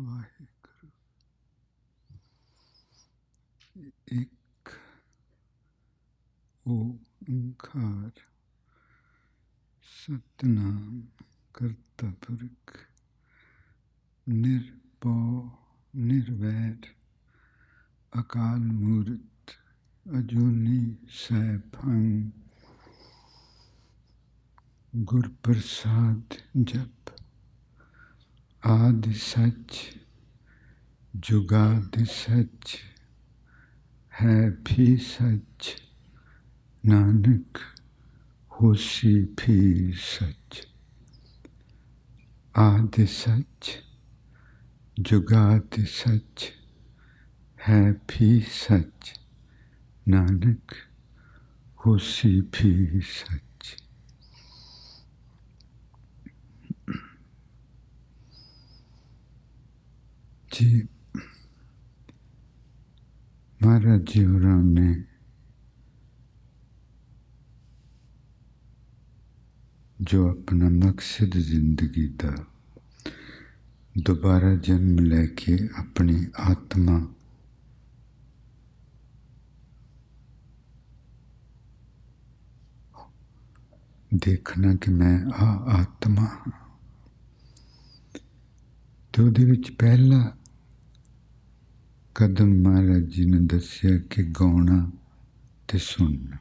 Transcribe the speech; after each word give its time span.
ਵਾਹਿਗੁਰੂ 0.00 0.90
ਇੱਕ 4.12 4.70
ਓੰਕਾਰ 6.66 8.10
ਸਤਨਾਮ 9.86 11.00
ਕਰਤਾ 11.54 12.10
ਪੁਰਖ 12.22 12.76
ਨਿਰਭਉ 14.26 15.48
ਨਿਰਵੈਰ 15.94 16.94
ਅਕਾਲ 18.12 18.58
ਮੂਰਤ 18.58 19.56
ਅਜੂਨੀ 20.06 20.96
ਸੈਭੰ 21.18 22.30
ਗੁਰ 24.92 25.28
ਪ੍ਰਸਾਦ 25.44 26.34
ਜਪ 26.58 27.09
ਆਦਿ 28.65 29.13
ਸੱਚ, 29.13 29.97
ਜੁਗਾਦਿ 31.15 32.05
ਸੱਚ, 32.05 32.77
ਹੈ 34.21 34.49
ਵੀ 34.49 34.97
ਸੱਚ, 34.97 35.81
ਨਾਨਕ 36.85 37.59
ਹੋਸੀ 38.51 39.23
ਵੀ 39.23 39.91
ਸੱਚ। 39.91 40.67
ਆਦਿ 42.57 43.05
ਸੱਚ, 43.05 43.83
ਜੁਗਾਦ 44.99 45.85
ਸੱਚ, 45.85 46.53
ਹੈ 47.69 47.91
ਵੀ 47.91 48.45
ਸੱਚ, 48.51 49.19
ਨਾਨਕ 50.07 50.75
ਹੋਸੀ 51.85 52.41
ਵੀ 52.41 53.01
ਸੱਚ। 53.01 53.50
ਜੀ, 60.51 60.87
ਮਹਾਰਾਜ 63.61 64.01
ਜੀ 64.11 64.25
ਹੋਰਾਂ 64.25 64.57
ਨੇ 64.63 64.93
ਜੋ 69.99 70.27
ਆਪਣਾ 70.29 70.69
ਮਕਸਦ 70.69 71.37
ਜ਼ਿੰਦਗੀ 71.39 72.07
ਦਾ 72.23 72.35
ਦੁਬਾਰਾ 73.95 74.53
ਜਨਮ 74.55 74.99
ਲੈ 74.99 75.25
ਕੇ 75.37 75.57
ਆਪਣੀ 75.79 76.25
ਆਤਮਾ 76.41 76.99
ਦੇਖਣਾ 84.11 84.73
ਕਿ 84.75 84.91
ਮੈਂ 84.91 85.17
ਆ 85.35 85.47
ਆਤਮਾ 85.71 86.21
ਹਾਂ 86.21 86.51
ਤੇ 89.13 89.21
ਉਹਦੇ 89.21 89.45
ਵਿੱਚ 89.45 89.71
ਪਹਿਲਾ 89.71 90.19
ਕਦਮ 92.15 92.45
ਮਹਾਰਾਜ 92.45 93.01
ਜੀ 93.01 93.25
ਨੇ 93.25 93.37
ਦੱਸਿਆ 93.41 93.97
ਕਿ 93.97 94.23
ਗਾਉਣਾ 94.23 94.91
ਤੇ 95.67 95.77
ਸੁਣਨਾ। 95.77 96.37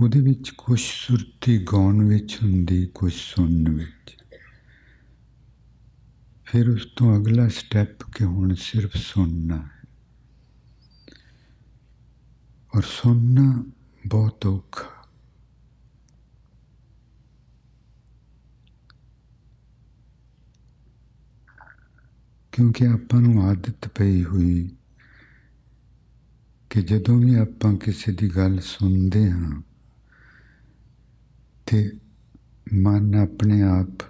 ਉਹਦੇ 0.00 0.20
ਵਿੱਚ 0.20 0.50
ਕੁਝ 0.50 0.80
ਸੁਰਤੀ 0.80 1.58
ਗਾਉਣ 1.58 2.04
ਵਿੱਚ 2.04 2.38
ਹੁੰਦੀ 2.42 2.86
ਕੁਝ 2.86 3.12
ਸੁਣਨ 3.12 3.68
ਵਿੱਚ। 3.68 4.16
ਫਿਰ 6.44 6.70
ਉਸ 6.70 6.86
ਤੋਂ 6.96 7.20
ਅਗਲਾ 7.20 7.48
ਸਟੈਪ 7.48 8.02
ਕਿ 8.02 8.24
ਹੁਣ 8.24 8.54
ਸਿਰਫ 8.54 8.90
ਸੁਣਨਾ 8.96 9.56
ਹੈ। 9.56 9.82
ਔਰ 12.76 12.82
ਸੁਣਨਾ 12.82 13.64
ਬਹੁਤ 14.06 14.46
ਔਖਾ 14.46 14.93
ਕਿਉਂਕਿ 22.54 22.86
ਆਪਾਂ 22.86 23.20
ਨੂੰ 23.20 23.42
ਆਦਤ 23.42 23.88
ਪਈ 23.88 24.24
ਹੋਈ 24.24 24.70
ਕਿ 26.70 26.82
ਜਦੋਂ 26.82 27.18
ਵੀ 27.18 27.34
ਆਪਾਂ 27.34 27.76
ਕਿਸੇ 27.76 28.12
ਦੀ 28.12 28.28
ਗੱਲ 28.36 28.60
ਸੁਣਦੇ 28.60 29.30
ਹਾਂ 29.30 29.62
ਤੇ 31.66 31.92
ਮਨ 32.72 33.14
ਆਪਣੇ 33.14 33.62
ਆਪ 33.62 34.02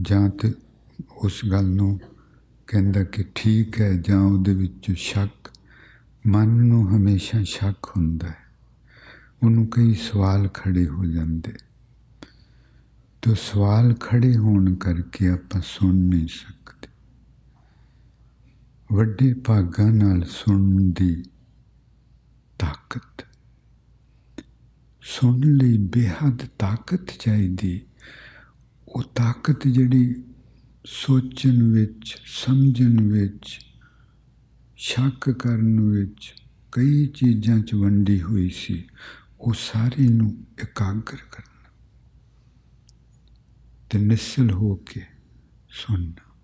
ਜਾਂ 0.00 0.28
ਤੇ 0.30 0.54
ਉਸ 1.10 1.40
ਗੱਲ 1.50 1.64
ਨੂੰ 1.64 2.00
ਕਹਿੰਦਾ 2.66 3.04
ਕਿ 3.04 3.24
ਠੀਕ 3.34 3.80
ਹੈ 3.80 3.92
ਜਾਂ 3.92 4.20
ਉਹਦੇ 4.20 4.54
ਵਿੱਚ 4.54 4.92
ਸ਼ੱਕ, 4.92 5.50
ਮਨ 6.26 6.48
ਨੂੰ 6.48 6.96
ਹਮੇਸ਼ਾ 6.96 7.42
ਸ਼ੱਕ 7.42 7.86
ਹੁੰਦਾ 7.96 8.28
ਹੈ। 8.28 8.46
ਉਹਨੂੰ 9.42 9.66
ਕਈ 9.66 9.94
ਸਵਾਲ 9.94 10.48
ਖੜੇ 10.48 10.86
ਹੋ 10.86 11.04
ਜਾਂਦੇ। 11.04 11.52
ਤੋ 13.26 13.34
ਸਵਾਲ 13.34 13.94
ਖੜੇ 13.94 14.36
ਹੋਣ 14.36 14.74
ਕਰਕੇ 14.74 15.28
ਆਪਾਂ 15.28 15.60
ਸੁਣ 15.64 15.94
ਨਹੀਂ 15.94 16.28
ਸਕਦੇ। 16.28 16.88
ਵੱਡੇ 18.92 19.34
ਭਾਗਾਂ 19.34 19.92
ਨਾਲ 19.92 20.24
ਸੁਣਨ 20.24 20.92
ਦੀ 20.92 21.24
ਤਾਕਤ। 22.58 23.24
ਸੁਣ 25.02 25.40
ਲਈ 25.40 25.78
ਬੇਹੱਦ 25.78 26.42
ਤਾਕਤ 26.58 27.10
ਚਾਹੀਦੀ। 27.20 27.80
ਉਹ 28.88 29.02
ਤਾਕਤ 29.02 29.68
ਜਿਹੜੀ 29.68 30.24
ਸੋਚਣ 30.84 31.62
ਵਿੱਚ, 31.62 32.16
ਸਮਝਣ 32.26 33.00
ਵਿੱਚ, 33.00 33.60
ਸ਼ੱਕ 34.76 35.30
ਕਰਨ 35.30 35.80
ਵਿੱਚ 35.80 36.34
ਕਈ 36.72 37.06
ਚੀਜ਼ਾਂ 37.06 37.60
'ਚ 37.60 37.74
ਵੰਡੀ 37.74 38.22
ਹੋਈ 38.22 38.48
ਸੀ, 38.48 38.88
ਉਹ 39.40 39.54
ਸਾਰੇ 39.54 40.08
ਨੂੰ 40.08 40.44
ਇਕਾਗਰ 40.62 41.16
ਕਰਨਾ। 41.16 41.55
ਤੇ 43.90 43.98
ਨਿਸਲ 43.98 44.50
ਹੋ 44.50 44.74
ਕੇ 44.74 45.02
ਸੁਣਨਾ। 45.68 46.34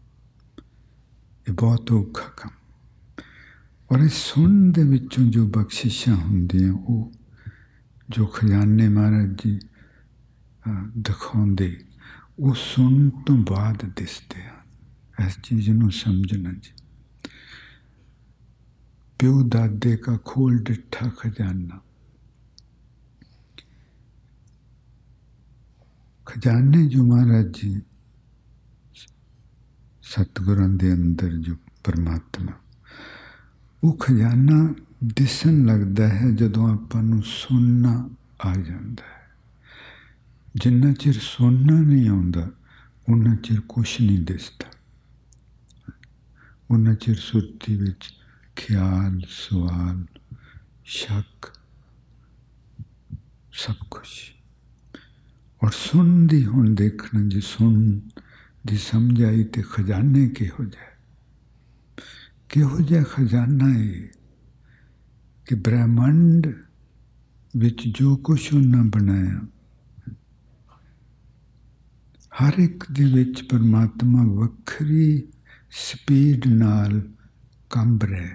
ਇਹ 1.49 1.53
ਬਹੁਤ 1.53 1.93
ਔਖਾ 1.93 2.33
ਕੰਮ। 2.37 2.51
ਔਰ 3.93 3.99
ਇਸ 3.99 4.13
ਸੁਣਨ 4.13 4.73
ਦੇ 4.73 4.85
ਵਿੱਚੋਂ 4.85 5.25
ਜੋ 5.25 5.49
ਬਖਸ਼ਿਸ਼ਾਂ 5.49 6.17
ਹੁੰਦੀਆਂ, 6.17 6.73
ਉਹ 6.73 7.13
ਜੋ 8.09 8.27
ਖਜ਼ਾਨੇ 8.27 8.89
ਮਹਾਰਾਜ 8.89 9.43
ਜੀ 9.45 9.61
ਦਿਖਾਉਂਦੇ, 10.99 11.85
ਉਹ 12.39 12.55
ਸੁਣ 12.55 13.11
ਤੋਂ 13.11 13.37
ਬਾਅਦ 13.39 13.85
ਦਿਸਦੇ 13.97 14.43
ਹਨ। 14.43 14.63
ਇਸ 15.27 15.39
ਚੀਜ਼ 15.43 15.71
ਨੂੰ 15.71 15.91
ਸਮਝਣਾ 15.91 16.53
ਜੀ। 16.53 16.73
ਪਿਓ 19.19 19.43
ਦਾਦੇ 19.43 19.97
ਦਾ 19.97 20.19
ਖੋਲ 20.25 20.59
ਡਿੱਠਾ 20.59 21.11
ਖਜ਼ਾਨਾ। 21.21 21.81
ਖਜ਼ਾਨੇ 26.27 26.87
ਜੋ 26.87 27.05
ਮਹਾਰਾਜ 27.05 27.47
ਜੀ 27.47 27.83
ਸਤਿਗੁਰਾਂ 30.03 30.69
ਦੇ 30.69 30.93
ਅੰਦਰ 30.93 31.37
ਜੋ 31.37 31.57
ਪਰਮਾਤਮਾ, 31.85 32.53
ਉਹ 33.85 33.97
ਖਜ਼ਾਨਾ 33.97 34.75
ਦਿਸਣ 35.05 35.67
ਲੱਗਦਾ 35.67 36.09
ਹੈ 36.09 36.31
ਜਦੋਂ 36.31 36.75
ਆਪਾਂ 36.75 37.03
ਨੂੰ 37.03 37.23
ਸੁਣਨਾ 37.27 38.11
ਆ 38.41 38.55
ਜਾਂਦਾ 38.55 39.05
ਹੈ। 39.05 39.29
ਜਿੰਨਾ 40.55 40.93
ਚਿਰ 40.93 41.19
ਸੁਣਨਾ 41.23 41.81
ਨਹੀਂ 41.81 42.09
ਆਉਂਦਾ, 42.09 42.51
ਉਹਨਾਂ 43.09 43.37
ਚਿਰ 43.37 43.61
ਕੁਛ 43.61 44.01
ਨਹੀਂ 44.01 44.25
ਦਿਸਦਾ। 44.25 44.71
ਉਹਨਾਂ 46.71 46.95
ਚਿਰ 46.95 47.17
ਸੁਰਤੀ 47.17 47.77
ਵਿੱਚ 47.77 48.15
ਖਿਆਲ, 48.57 49.21
ਸਵਾਲ, 49.31 50.07
ਸ਼ੱਕ, 50.85 51.59
ਸਭ 53.53 53.75
ਕੁਝ 53.91 54.09
ਔਰ 55.63 55.71
ਸੁਣ 55.71 56.27
ਦੀ 56.27 56.47
ਹੁਣ 56.47 56.75
ਦੇਖਣਾ 56.75 57.21
ਜੀ 57.29 57.41
ਸੁਣ 57.41 58.01
ਦੀ 58.67 58.77
ਸਮਝ 58.77 59.23
ਆਈ 59.23 59.45
ਤੇ 59.45 59.63
ਖਜ਼ਾਨੇ 59.73 60.29
ਕਿਹੋ 60.29 60.65
ਜਿਹਾ? 60.65 60.91
ਕਿਹੋ 62.49 62.81
ਜਿਹਾ 62.81 63.03
ਖਜ਼ਾਨਾ 63.03 63.69
ਹੈ 63.73 64.09
ਕਿ 65.47 65.55
ਬ੍ਰਹਿਮੰਡ 65.55 66.47
ਵਿੱਚ 67.57 67.83
ਜੋ 67.89 68.17
ਕੁਛ 68.17 68.53
ਉਹਨਾਂ 68.55 68.85
ਬਣਾਇਆ, 68.85 69.41
ਹਰ 72.33 72.59
ਇੱਕ 72.59 72.85
ਦੇ 72.93 73.05
ਵਿੱਚ 73.05 73.43
ਪਰਮਾਤਮਾ 73.43 74.25
ਵੱਖਰੀ 74.25 75.29
ਸਪੀਡ 75.71 76.47
ਨਾਲ 76.47 77.01
ਕੰਬ 77.71 78.05
ਰਿਹਾ 78.05 78.35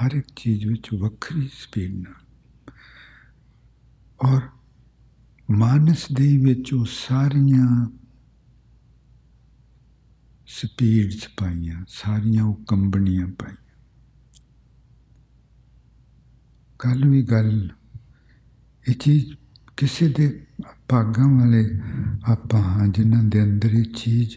ਹਰ 0.00 0.12
ਇੱਕ 0.12 0.26
ਚੀਜ਼ 0.36 0.66
ਵਿੱਚ 0.66 0.88
ਵੱਖਰੀ 0.94 1.48
ਸਪੀਡ 1.54 1.94
ਨਾਲ। 1.94 2.72
ਔਰ 4.20 4.40
ਮਾਨਸ 5.50 6.12
ਦੇ 6.12 6.36
ਵਿੱਚ 6.36 6.72
ਉਹ 6.74 6.86
ਸਾਰੀਆਂ 6.86 7.90
ਸਪੀਡਸ 10.46 11.28
ਪਾਈਆਂ, 11.36 11.84
ਸਾਰੀਆਂ 11.88 12.44
ਉਹ 12.44 12.64
ਕੰਬਣੀਆਂ 12.68 13.26
ਪਾਈਆਂ। 13.26 13.56
ਕੱਲ 16.78 17.08
ਵੀ 17.08 17.22
ਗੱਲ, 17.22 17.68
ਇਹ 18.88 18.94
ਚੀਜ਼ 18.94 19.34
ਕਿਸੇ 19.76 20.08
ਦੇ 20.08 20.46
ਭਾਗਾਂ 20.88 21.28
ਵਾਲੇ 21.28 21.80
ਆਪਾਂ 22.24 22.62
ਹਾਂ, 22.62 22.88
ਜਿਨ੍ਹਾਂ 22.88 23.24
ਦੇ 23.24 23.42
ਅੰਦਰ 23.42 23.70
ਇਹ 23.70 23.84
ਚੀਜ਼ 23.84 24.36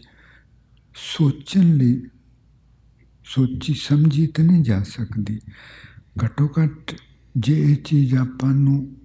ਸੋਚਣ 0.94 1.74
ਲਈ 1.74 2.02
ਸੋਚੀ 3.24 3.74
ਸਮਝੀ 3.74 4.26
ਤਾਂ 4.26 4.44
ਨਹੀਂ 4.44 4.62
ਜਾ 4.62 4.82
ਸਕਦੀ। 4.82 5.40
ਘਟੋ 6.24 6.48
ਘਟ 6.48 6.94
ਜੇ 7.36 7.72
ਇਹ 7.72 7.76
ਚੀਜ਼ 7.76 8.14
ਆਪਾਂ 8.14 8.54
ਨੂੰ 8.54 9.03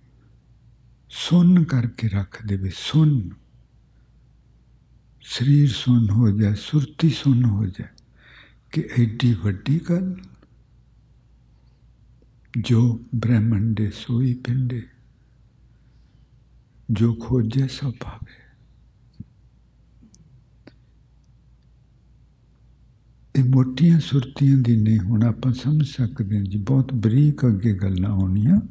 ਸੁਣ 1.10 1.64
ਕਰਕੇ 1.64 2.10
ਰੱਖ 2.10 2.46
ਦੇਵੇ 2.46 2.72
ਸੁਣ 2.76 3.30
ਸਰੀਰ 5.22 5.70
ਸੁਣ 5.70 6.10
ਹੋ 6.10 6.30
ਜਾਏ, 6.32 6.54
ਸੁਰਤੀ 6.54 7.10
ਸੁਣ 7.10 7.46
ਹੋ 7.46 7.66
ਜਾਏ, 7.66 7.88
ਕਿ 8.72 8.90
ਐਡੀ 9.00 9.34
ਵੱਡੀ 9.34 9.80
ਗੱਲ? 9.90 10.16
ਜੋ 12.60 13.00
ਬ੍ਰਹਮੰਡੇ 13.16 13.92
ਸੋਈ 13.92 14.34
ਪਿੰਡੇ, 14.34 14.88
ਜੋ 16.92 17.14
ਖੋਜੇ 17.14 17.68
ਸੋ 17.68 17.92
ਭਾਵੇ। 17.92 18.34
ਇਹ 23.36 23.44
ਮੋਟੀਆਂ 23.44 24.00
ਸੁਰਤੀਆਂ 24.00 24.58
ਦੀ 24.58 24.76
ਨਹੀਂ, 24.78 25.00
ਹੁਣ 25.00 25.24
ਆਪਾਂ 25.24 25.54
ਸਮਝ 25.54 25.88
ਸਕਦੇ 25.88 26.38
ਹਾਂ 26.38 26.44
ਜੀ, 26.44 26.58
ਬਹੁਤ 26.58 26.94
ਬਰੀਕ 26.94 27.46
ਅੱਗੇ 27.48 27.74
ਗੱਲਾਂ 27.74 28.12
ਹੋਣੀਆਂ। 28.12 28.62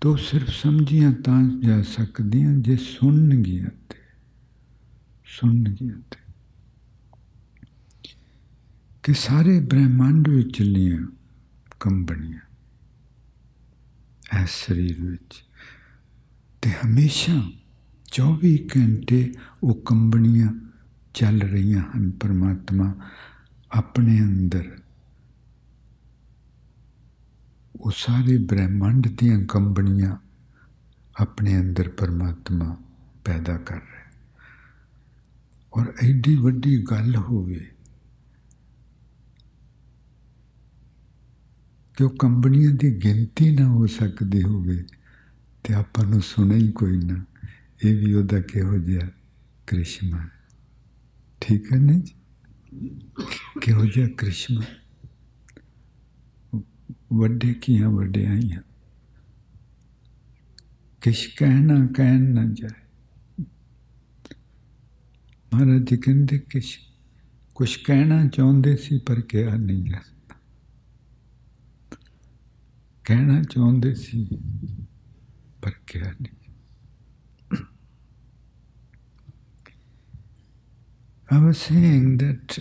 ਤੋ 0.00 0.16
ਸਿਰਫ 0.16 0.48
ਸਮਝੀਆਂ 0.48 1.12
ਤਾਂ 1.12 1.42
ਜਾ 1.42 1.82
ਸਕਦੀਆਂ 1.82 2.54
ਜੇ 2.54 2.76
ਸੁਣਨਗੀਆਂ 2.76 3.66
ਤੇ। 3.88 3.96
ਸੁਣਨਗੀਆਂ 5.24 5.94
ਤੇ। 5.94 6.32
ਕਿ 9.02 9.14
ਸਾਰੇ 9.14 9.60
ਬ੍ਰਹਿਮੰਡ 9.60 10.28
ਵਿੱਚ 10.28 10.62
ਲੀਆਂ 10.62 11.06
ਕੰਬਣੀਆਂ। 11.80 12.40
ਐਸ 14.32 14.50
ਸਰੀਰ 14.50 15.02
ਵਿੱਚ। 15.02 15.44
ਤੇ 16.62 16.70
ਹਮੇਸ਼ਾ 16.70 17.50
24 18.04 18.58
ਘੰਟੇ 18.76 19.32
ਉਹ 19.62 19.82
ਕੰਬਣੀਆਂ 19.82 20.70
ਚੱਲ 21.14 21.40
ਰਹੀਆਂ 21.42 21.82
ਹਨ, 21.96 22.10
ਪਰਮਾਤਮਾ 22.10 22.94
ਆਪਣੇ 23.72 24.20
ਅੰਦਰ। 24.20 24.80
ਉਹ 27.80 27.90
ਸਾਰੇ 27.90 28.36
ਬ੍ਰਹਿਮੰਡ 28.38 29.08
ਦੀਆਂ 29.08 29.38
ਕੰਬਣੀਆਂ 29.40 30.16
ਆਪਣੇ 31.20 31.60
ਅੰਦਰ 31.60 31.88
ਪਰਮਾਤਮਾ 31.88 32.76
ਪੈਦਾ 33.24 33.56
ਕਰ 33.58 33.76
ਰਿਹਾ 33.76 34.06
ਔਰ 35.72 35.92
ਐਡੀ 36.02 36.36
ਵੱਡੀ 36.36 36.82
ਗੱਲ 36.82 37.16
ਹੋਵੇ 37.16 37.66
ਕਿ 41.96 42.04
ਉਹ 42.04 42.10
ਕੰਬਣੀਆਂ 42.10 42.70
ਦੀ 42.70 42.90
ਗਿਣਤੀ 43.04 43.50
ਨਾ 43.50 43.66
ਹੋ 43.68 43.86
ਸਕਦੀ 43.86 44.42
ਹੋਵੇ 44.42 44.84
ਤੇ 45.64 45.74
ਆਪਾਂ 45.74 46.04
ਨੂੰ 46.04 46.20
ਸੁਣੇ 46.20 46.56
ਹੀ 46.56 46.72
ਕੋਈ 46.72 46.96
ਨਾ, 46.96 47.24
ਇਹ 47.84 47.96
ਵੀ 47.96 48.14
ਉਹਦਾ 48.14 48.40
ਕਿਹੋ 48.40 48.78
ਜਿਹਾ 48.78 49.08
ਕ੍ਰਿਸ਼ਮਾ 49.66 50.28
ਠੀਕ 51.40 51.72
ਹੈ 51.72 51.78
ਨਾ 51.78 51.92
ਜੀ? 51.92 52.14
ਕਿਹੋ 53.60 53.84
ਜਿਹਾ 53.84 54.08
ਕ੍ਰਿਸ਼ਮਾ? 54.08 54.62
ਵੱਡੇ 57.12 57.54
ਕੀਆਂ 57.54 57.90
ਵਡਿਆਈਆਂ 57.90 58.62
ਕਿਛ 61.00 61.26
ਕਹਿਣਾ 61.36 61.86
ਕਹਿਣ 61.96 62.20
ਨਾ 62.20 62.44
ਜਾਏ। 62.54 63.44
ਮਹਾਰਾਜ 65.54 65.82
ਜੀ 65.82 65.96
ਕਹਿੰਦੇ 65.96 66.38
ਕਿਛ, 66.38 66.78
ਕੁਛ 67.54 67.76
ਕਹਿਣਾ 67.84 68.26
ਚਾਹੁੰਦੇ 68.28 68.76
ਸੀ 68.76 68.98
ਪਰ 68.98 69.20
ਕਿਹਾ 69.20 69.56
ਨਹੀਂ 69.56 69.84
ਜਾਂਦਾ 69.84 70.34
ਕਹਿਣਾ 73.04 73.42
ਚਾਹੁੰਦੇ 73.42 73.94
ਸੀ 73.94 74.28
ਪਰ 75.62 75.70
ਕਿਹਾ 75.86 76.12
ਨਹੀਂ। 76.22 76.38
I 81.30 81.38
was 81.38 81.58
saying 81.58 82.16
that 82.18 82.58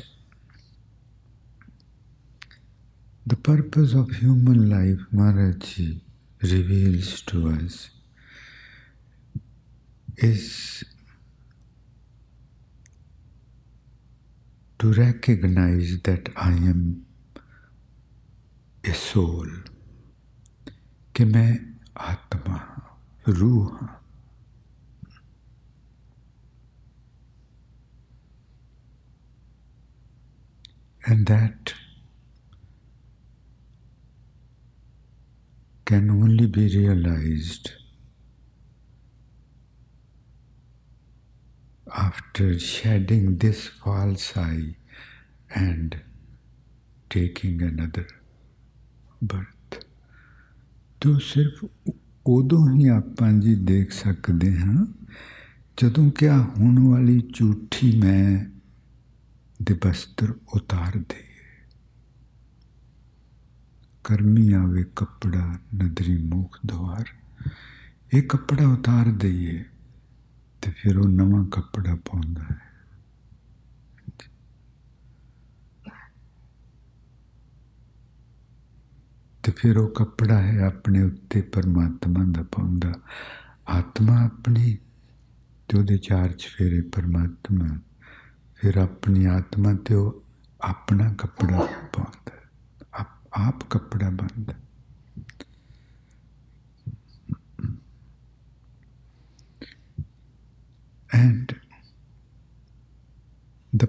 the 3.27 3.37
purpose 3.37 3.95
of 3.95 4.11
human 4.17 4.69
life, 4.69 5.07
Maharaji 5.15 6.01
reveals 6.43 7.23
to 7.23 7.49
us, 7.51 7.91
is 10.17 10.85
to 14.79 14.93
recognize 14.93 15.99
that 16.03 16.29
I 16.37 16.51
am 16.51 17.07
a 18.85 18.95
soul, 18.95 19.47
कि 21.15 21.25
मैं 21.25 21.75
आत्मा 21.97 22.59
रूह 23.29 23.69
हाँ 23.81 23.99
and 31.07 31.27
that 31.27 31.75
can 35.88 36.10
only 36.12 36.46
be 36.48 36.68
realized 36.68 37.72
after 41.98 42.60
shedding 42.60 43.38
this 43.38 43.68
false 43.68 44.26
eye 44.38 44.76
and 45.52 45.96
taking 47.12 47.62
another 47.62 48.06
birth. 49.22 49.86
ਤੋ 51.02 51.18
ਸਿਰਫ 51.20 51.66
ਉਦੋਂ 52.28 52.70
ਹੀ 52.70 52.88
ਆਪਾਂ 52.88 53.32
ਜੀ 53.34 53.56
ਦੇਖ 53.56 53.92
ਸਕਦੇ 53.92 54.52
ਹਾਂ 54.58 54.86
ਜਦੋਂ 55.78 56.10
ਕਿ 56.12 56.30
ਆ 56.30 56.38
ਹੋਣ 56.58 56.80
ਵਾਲੀ 56.80 57.20
ਝੂਠੀ 57.34 57.92
ਮੈਂ 58.00 58.46
ਦੇ 59.64 59.74
ਬਸਤਰ 59.74 60.34
ਉਤਾਰ 60.54 60.98
ਦਈਏ 60.98 61.27
ਕਰਮੀ 64.08 64.54
ਆਵੇ 64.54 64.84
ਕੱਪੜਾ 64.96 65.60
ਨਦਰੀ 65.76 66.24
ਮੁਖ 66.24 66.58
ਦਵਾਰ। 66.66 67.06
ਇਹ 68.14 68.24
ਕੱਪੜਾ 68.24 68.68
ਉਤਾਰ 68.68 69.06
ਦਈਏ 69.08 69.64
ਤੇ 70.62 70.72
ਫਿਰ 70.72 70.98
ਉਹ 70.98 71.08
ਨਵਾਂ 71.08 71.46
ਕੱਪੜਾ 71.46 71.96
ਪਾਉਂਦਾ 71.96 72.44
ਹੈ। 72.44 72.68
ਤੇ 79.44 79.52
ਫਿਰ 79.52 79.78
ਉਹ 79.78 79.90
ਕੱਪੜਾ 79.90 80.42
ਹੈ 80.42 80.66
ਆਪਣੇ 80.66 81.02
ਉੱਤੇ 81.02 81.42
ਪਰਮਾਤਮਾ 81.42 82.26
ਦਾ 82.28 82.44
ਪਾਉਂਦਾ। 82.44 82.94
ਆਤਮਾ 83.68 84.26
ਆਪਣੀ, 84.26 84.78
ਤੇ 85.68 85.78
ਉਹਦੇ 85.78 85.98
ਚਾਰ 85.98 86.32
ਚਫੇਰੇ 86.32 86.82
ਪਰਮਾਤਮਾ। 86.82 87.80
ਫਿਰ 88.56 88.76
ਆਪਣੀ 88.76 89.26
ਆਤਮਾ 89.26 89.74
ਤੇ 89.74 89.96
ਉਹ 89.96 90.24
ਆਪਣਾ 90.62 91.14
ਕੱਪੜਾ 91.14 91.68
ਪਾਉਂਦਾ। 91.94 92.27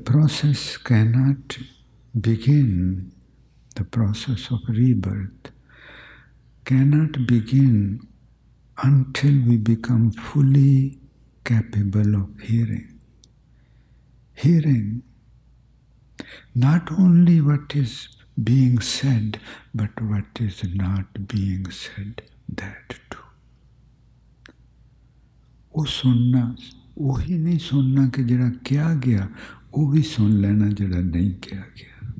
process 0.08 0.78
cannot 0.78 1.58
begin, 2.18 3.12
the 3.76 3.84
process 3.84 4.50
of 4.50 4.60
rebirth 4.66 5.50
cannot 6.64 7.26
begin 7.26 8.00
until 8.82 9.34
we 9.46 9.58
become 9.58 10.10
fully 10.12 10.98
capable 11.44 12.14
of 12.14 12.40
hearing. 12.40 12.98
Hearing 14.32 15.02
not 16.54 16.90
only 16.90 17.42
what 17.42 17.76
is 17.76 18.08
being 18.42 18.80
said, 18.80 19.38
but 19.74 20.00
what 20.00 20.40
is 20.40 20.64
not 20.74 21.28
being 21.28 21.70
said, 21.70 22.22
that 22.48 22.96
too. 23.10 23.24
वो 25.76 25.84
सुनना 25.84 26.42
वही 26.98 27.36
नहीं 27.38 27.58
सुनना 27.62 28.06
कि 28.14 28.22
जरा 28.24 28.48
क्या 28.66 28.92
गया 29.04 29.28
ਉਹ 29.74 29.90
ਵੀ 29.90 30.02
ਸੁਣ 30.02 30.30
ਲੈਣਾ 30.40 30.68
ਜਿਹੜਾ 30.68 31.00
ਨਹੀਂ 31.00 31.34
ਕਿਹਾ 31.42 31.64
ਗਿਆ 31.78 32.10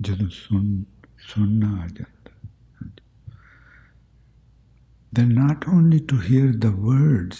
ਜਦੋਂ 0.00 0.28
ਸੁਣ 0.30 0.82
ਸੁਣਨਾ 1.28 1.74
ਆ 1.82 1.86
ਜਾਂਦਾ 1.86 2.16
then 5.12 5.30
not 5.36 5.64
only 5.74 5.98
to 6.10 6.16
hear 6.24 6.48
the 6.64 6.70
words 6.88 7.38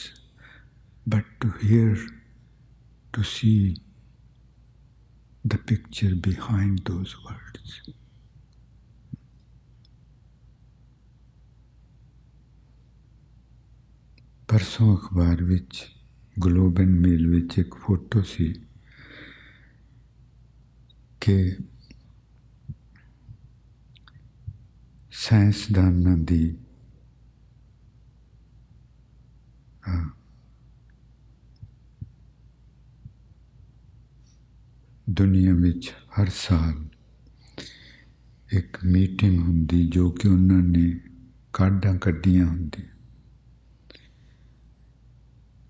but 1.14 1.26
to 1.42 1.50
hear 1.64 1.90
to 3.16 3.24
see 3.32 3.58
the 5.44 5.58
picture 5.72 6.14
behind 6.28 6.82
those 6.90 7.14
words 7.26 7.76
ਪਰਸੋਂ 14.48 14.96
ਅਖਬਾਰ 14.96 15.42
ਵਿੱਚ 15.44 15.84
ਗਲੋਬ 16.44 16.80
ਮੇਲ 16.80 17.26
ਵਿੱਚ 17.26 17.58
ਇੱਕ 17.58 17.74
ਫੋਟੋ 17.74 18.22
ਸੀ 18.22 18.54
ਕਿ 21.20 21.56
ਸਾਇੰਸਦਾਨਾਂ 25.12 26.16
ਦੀ 26.16 26.56
ਦੁਨੀਆ 35.10 35.54
ਵਿੱਚ 35.54 35.94
ਹਰ 36.20 36.28
ਸਾਲ 36.28 36.88
ਇੱਕ 38.52 38.78
ਮੀਟਿੰਗ 38.84 39.42
ਹੁੰਦੀ 39.42 39.86
ਜੋ 39.86 40.10
ਕਿ 40.10 40.28
ਉਹਨਾਂ 40.28 40.62
ਨੇ 40.62 41.00
ਕਾਢਾਂ 41.52 41.98
ਕੱਢੀਆਂ 41.98 42.46
ਹੁੰਦੀਆਂ। 42.46 42.97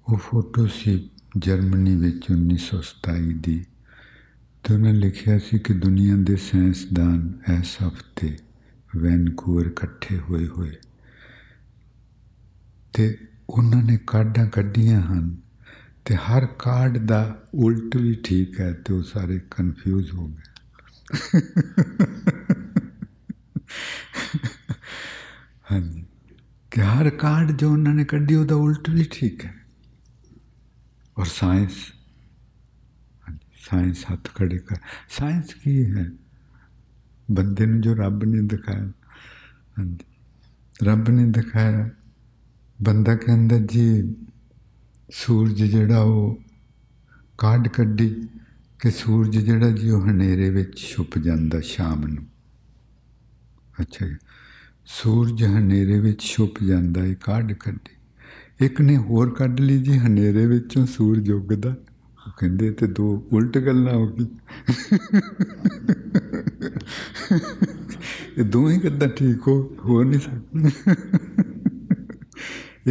ਉਹ 0.08 0.16
ਫੋਟੋ 0.16 0.66
ਸੀ 0.66 1.10
ਜਰਮਨੀ 1.38 1.96
ਵਿੱਚ 1.96 2.26
1927 2.32 3.32
ਦੀ 3.32 3.66
ਤੇ 4.64 4.74
ਉਹਨਾਂ 4.74 4.92
ਲਿਖਿਆ 4.92 5.38
ਸੀ 5.38 5.58
ਕਿ 5.58 5.72
ਦੁਨੀਆ 5.74 6.16
ਦੇ 6.16 6.36
ਸਾਇੰਸਦਾਨ 6.36 7.32
ਇਸ 7.60 7.76
ਹਫ਼ਤੇ 7.88 8.38
ਵੈਨਕੂਵਰ 8.96 9.66
ਇਕੱਠੇ 9.66 10.18
ਹੋਏ 10.18 10.48
ਹੋਏ। 10.48 10.72
ਤੇ 12.92 13.18
ਉਹਨਾਂ 13.50 13.82
ਨੇ 13.82 13.98
ਕਾਰਡਾਂ 14.06 14.46
ਕੱਢੀਆਂ 14.46 15.02
ਹਨ 15.02 15.36
ਤੇ 16.04 16.16
ਹਰ 16.16 16.46
ਕਾਰਡ 16.46 16.98
ਦਾ 16.98 17.42
ਉਲਟ 17.54 17.96
ਵੀ 17.96 18.20
ਠੀਕ 18.24 18.60
ਹੈ 18.60 18.72
ਤੇ 18.72 18.94
ਉਹ 18.94 19.02
ਸਾਰੇ 19.02 19.40
ਕਨਫਿਊਜ਼ 19.50 20.12
ਹੋ 20.12 20.28
ਗਏ। 20.28 20.70
ਹਾਂਜੀ। 25.72 26.04
ਕਿ 26.70 26.80
ਹਰ 26.80 27.10
ਕਾਰਡ 27.10 27.52
ਜੋ 27.52 27.72
ਉਹਨਾਂ 27.72 27.94
ਨੇ 27.94 28.04
ਕੱਢੀ 28.04 28.34
ਉਹਦਾ 28.34 28.54
ਉਲਟ 28.54 28.90
ਵੀ 28.90 29.06
ਠੀਕ 29.10 29.44
ਹੈ। 29.44 29.67
ਔਰ 31.18 31.26
ਸਾਇੰਸ 31.26 31.76
ਸਾਇੰਸ 33.60 34.04
ਹੱਥ 34.12 34.28
ਖੜੇ 34.34 34.58
ਕਰ 34.58 34.76
ਸਾਇੰਸ 35.08 35.54
ਕੀ 35.54 35.84
ਹੈ 35.84 36.04
ਬੰਦੇ 37.28 37.66
ਨੂੰ 37.66 37.80
ਜੋ 37.80 37.94
ਰੱਬ 37.94 38.24
ਨੇ 38.24 38.42
ਦਿਖਾਇਆ 38.46 38.90
ਹਾਂਜੀ 39.78 40.84
ਰੱਬ 40.84 41.08
ਨੇ 41.08 41.24
ਦਿਖਾਇਆ 41.32 41.88
ਬੰਦਾ 42.78 43.14
ਕਹਿੰਦਾ 43.16 43.58
ਜੀ 43.58 44.14
ਸੂਰਜ 45.12 45.62
ਜਿਹੜਾ 45.62 46.00
ਉਹ 46.02 46.38
ਕਾਢ 47.38 47.68
ਕੱਢੀ 47.68 48.08
ਕਿ 48.80 48.90
ਸੂਰਜ 48.90 49.38
ਜਿਹੜਾ 49.38 49.70
ਜੀ 49.70 49.90
ਉਹ 49.90 50.06
ਹਨੇਰੇ 50.08 50.50
ਵਿੱਚ 50.50 50.78
ਛੁਪ 50.78 51.18
ਜਾਂਦਾ 51.18 51.60
ਸ਼ਾਮ 51.60 52.06
ਨੂੰ 52.06 52.26
ਅੱਛਾ 53.80 54.06
ਜੀ 54.06 54.16
ਸੂਰਜ 54.86 55.44
ਹਨੇਰੇ 55.44 56.00
ਵਿੱਚ 56.00 56.22
ਛੁਪ 56.22 56.62
ਜਾਂਦਾ 56.64 57.02
ਹੈ 57.02 57.14
ਕਾਢ 57.14 57.52
ਕੱਢੀ 57.52 57.97
ਇੱਕ 58.60 58.80
ਨੇ 58.80 58.96
ਹੋਰ 58.96 59.30
ਕੱਢ 59.30 59.60
ਲਈ 59.60 59.78
ਜੀ, 59.78 59.98
ਹਨੇਰੇ 59.98 60.46
ਵਿੱਚੋਂ 60.46 60.86
ਸੂਰਜ 60.86 61.30
ਉੱਗਦਾ। 61.30 61.76
ਉਹ 62.26 62.32
ਕਹਿੰਦੇ 62.38 62.70
ਤੇ 62.70 62.86
ਦੋ 62.86 63.28
ਉਲਟ 63.32 63.58
ਗੱਲਾਂ 63.58 63.94
ਹੋ 63.94 64.12
ਗਈ 64.12 64.26
ਇਹ 68.38 68.44
ਦੋਵੇਂ 68.44 68.80
ਕਿੱਦਾਂ 68.80 69.08
ਠੀਕ 69.08 69.48
ਹੋ 69.48 69.76
ਹੋ 69.84 70.02
ਨਹੀਂ 70.02 70.20
ਸਕਦੇ 70.20 70.70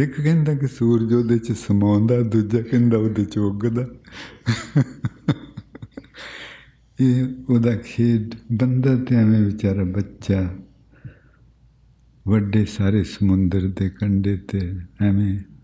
ਇੱਕ 0.02 0.20
ਕਹਿੰਦਾ 0.20 0.54
ਕਿ 0.54 0.66
ਸੂਰਜ 0.66 1.12
ਉਹਦੇ 1.12 1.38
ਚ 1.38 1.52
ਸਮਾਉਂਦਾ, 1.52 2.20
ਦੂਜਾ 2.20 2.62
ਕਹਿੰਦਾ 2.62 2.98
ਉਹਦੇ 2.98 3.24
ਚ 3.24 3.38
ਉੱਗਦਾ। 3.38 3.86
ਇਹ 7.00 7.26
ਉਹਦਾ 7.48 7.76
ਖੇਡ 7.76 8.34
ਬੰਦਾ 8.58 8.96
ਤੇ 8.96 9.16
ਐਵੇਂ 9.16 9.40
ਵਿਚਾਰਾ 9.40 9.84
ਬੱਚਾ। 9.84 10.54
ਵੱਡੇ 12.28 12.64
ਸਾਰੇ 12.64 13.04
ਸਮੁੰਦਰ 13.04 13.68
ਦੇ 13.68 13.90
ਕੰਢੇ 13.90 14.36
ਤੇ 14.36 14.78
ਐਵੇਂ 15.00 15.57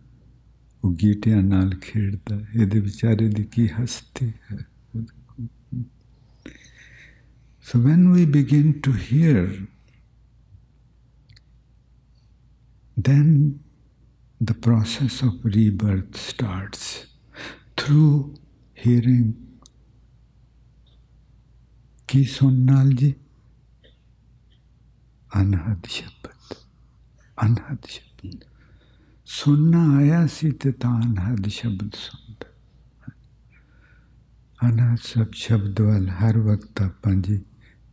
ਉਹ 0.85 0.95
ਗੀਟਿਆਂ 0.95 1.43
ਨਾਲ 1.43 1.71
ਖੇਡਦਾ 1.83 2.37
ਇਹਦੇ 2.55 2.81
ਵਿਚਾਰੇ 2.81 3.29
ਦੀ 3.29 3.45
ਕੀ 3.53 3.69
ਹਸਤੀ 3.73 4.33
ਹੈ 4.51 4.65
So 7.67 7.79
when 7.79 8.01
we 8.11 8.25
begin 8.27 8.67
to 8.83 8.93
hear, 8.93 9.43
then 12.97 13.31
the 14.41 14.57
process 14.57 15.23
of 15.23 15.47
rebirth 15.47 16.19
starts 16.19 16.85
through 17.77 18.35
hearing. 18.79 19.33
ਕੀ 22.09 22.25
ਸੁਣ 22.31 22.59
ਨਾਲ 22.65 22.93
ਜੀ 22.95 23.13
ਅਨਹਦ 25.31 25.87
ਸ਼ਬਦ 25.91 26.55
ਅਨਹਦ 27.39 27.87
ਸ਼ਬਦ 27.89 28.45
ਸੁਣਨਾ 29.27 29.97
ਆਇਆ 29.97 30.27
ਸੀ 30.27 30.51
ਤੇ 30.51 30.73
ਤਾਂ 30.73 31.03
ਅਨਹਦ 31.03 31.49
ਸ਼ਬਦ 31.49 31.95
ਸੁਣਦਾ। 31.95 32.49
ਅਨਹਦ 34.69 34.99
ਸਭ 34.99 35.33
ਸ਼ਬਦ 35.33 35.81
ਵੱਲ 35.81 36.09
ਹਰ 36.11 36.39
ਵਕਤ 36.39 36.83
ਆਪਾਂ 36.83 37.15
ਜੀ 37.15 37.41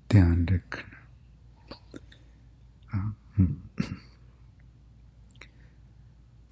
ਧਿਆਨ 0.10 0.46
ਰੱਖਣਾ। 0.48 0.90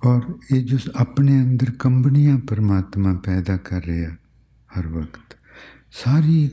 ਔਰ 0.06 0.22
ਇਹ 0.54 0.64
ਜੋ 0.66 0.78
ਆਪਣੇ 0.96 1.42
ਅੰਦਰ 1.42 1.72
ਕੰਬਣੀਆਂ 1.80 2.38
ਪਰਮਾਤਮਾ 2.40 3.14
ਪੈਦਾ 3.14 3.58
ਕਰ 3.58 3.86
ਰਿਹਾ 3.86 4.12
ਹਰ 4.80 4.88
ਵਕਤ, 4.88 5.36
ਸਾਰੀ 5.92 6.50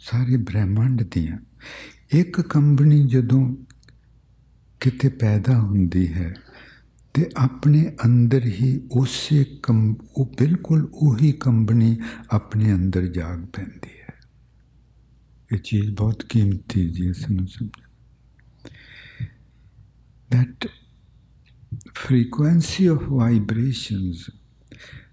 ਸਾਰੇ 0.00 0.36
ਬ੍ਰਹਿਮੰਡ 0.36 1.02
ਦੀਆਂ, 1.10 1.38
ਇੱਕ 2.10 2.40
ਕੰਬਣੀ 2.40 3.06
ਜਦੋਂ 3.08 3.56
ਕਿਤੇ 4.82 5.08
ਪੈਦਾ 5.08 5.58
ਹੁੰਦੀ 5.60 6.06
ਹੈ 6.12 6.34
ਤੇ 7.14 7.28
ਆਪਣੇ 7.36 7.84
ਅੰਦਰ 8.04 8.46
ਹੀ 8.46 8.80
ਉਸੇ 8.92 9.44
ਕੰਬ 9.62 9.96
ਉਹ 10.16 10.34
ਬਿਲਕੁਲ 10.38 10.88
ਉਹੀ 10.94 11.32
ਕੰਬਣੀ 11.32 11.96
ਆਪਣੇ 12.30 12.72
ਅੰਦਰ 12.74 13.06
ਜਾਗ 13.06 13.44
ਪੈਂਦੀ 13.46 14.00
ਹੈ 14.00 14.14
ਇਹ 15.52 15.58
ਚੀਜ਼ 15.58 15.90
ਬਹੁਤ 15.90 16.24
ਕੀਮਤੀ 16.28 16.88
ਜੀ 16.90 17.08
ਇਸ 17.08 17.30
ਨੂੰ 17.30 17.46
ਸਮਝ 17.48 17.70
that 20.30 20.66
frequency 21.94 22.84
of 22.86 23.02
vibrations 23.08 24.30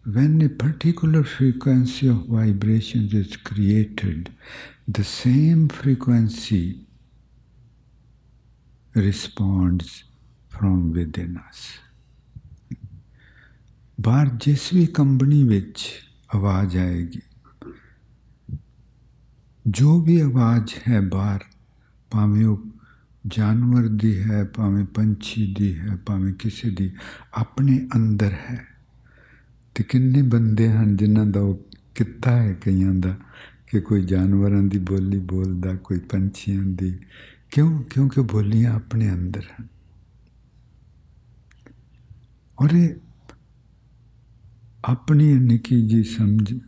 when 0.05 0.41
a 0.41 0.49
particular 0.49 1.23
frequency 1.23 2.07
of 2.07 2.21
vibrations 2.27 3.13
is 3.13 3.35
created, 3.37 4.29
the 4.87 5.03
same 5.03 5.67
frequency 5.69 6.85
responds 8.95 10.03
from 10.51 10.91
within 10.93 11.37
us. 11.37 11.59
ਬਾਹਰ 14.01 14.29
ਜਿਸ 14.41 14.73
ਵੀ 14.73 14.85
ਕੰਪਨੀ 14.85 15.43
ਵਿੱਚ 15.43 15.89
ਆਵਾਜ਼ 16.35 16.77
ਆਏਗੀ, 16.77 17.21
ਜੋ 19.67 20.01
ਵੀ 20.01 20.19
ਆਵਾਜ਼ 20.19 20.73
ਹੈ 20.87 21.01
ਬਾਹਰ, 21.01 21.39
ਭਾਵੇਂ 22.11 22.45
ਉਹ 22.45 22.63
ਜਾਨਵਰ 23.27 23.87
ਦੀ 23.87 24.19
ਹੈ, 24.19 24.43
ਭਾਵੇਂ 24.43 24.85
ਪੰਛੀ 24.85 25.55
ਦੀ 25.59 25.79
ਹੈ, 25.79 25.95
ਭਾਵੇਂ 25.95 26.33
ਕਿਸੇ 26.33 26.69
ਦੀ, 26.69 26.91
ਆਪਣੇ 27.33 27.87
ਅੰਦਰ 27.95 28.31
ਹੈ 28.31 28.67
ਤੇ 29.75 29.83
ਕਿੰਨੇ 29.83 30.21
ਬੰਦੇ 30.21 30.69
ਹਨ 30.69 30.97
ਜਿਨ੍ਹਾਂ 30.97 31.25
ਦਾ 31.25 31.39
ਉਹ 31.39 31.65
ਕਿੱਤਾ 31.95 32.31
ਹੈ 32.31 32.53
ਕਈਆਂ 32.53 32.93
ਦਾ 32.93 33.17
ਕਿ 33.67 33.81
ਕੋਈ 33.81 34.05
ਜਾਨਵਰਾਂ 34.05 34.63
ਦੀ 34.63 34.77
ਬੋਲੀ 34.77 35.19
ਬੋਲਦਾ, 35.19 35.75
ਕੋਈ 35.75 35.99
ਪੰਛੀਆਂ 35.99 36.61
ਦੀ 36.61 36.99
ਕਿਉਂ? 37.51 37.83
ਕਿਉਂਕਿ 37.83 38.21
ਬੋਲੀਆਂ 38.21 38.73
ਆਪਣੇ 38.73 39.11
ਅੰਦਰ 39.11 39.43
ਹਨ। 39.61 39.67
ਔਰ 42.61 42.71
ਇਹ 42.71 42.95
ਆਪਣੀ 44.85 45.33
ਨਿੱਕੀ 45.33 45.87
ਜੀ 45.87 46.03
ਸਮਝ 46.03 46.59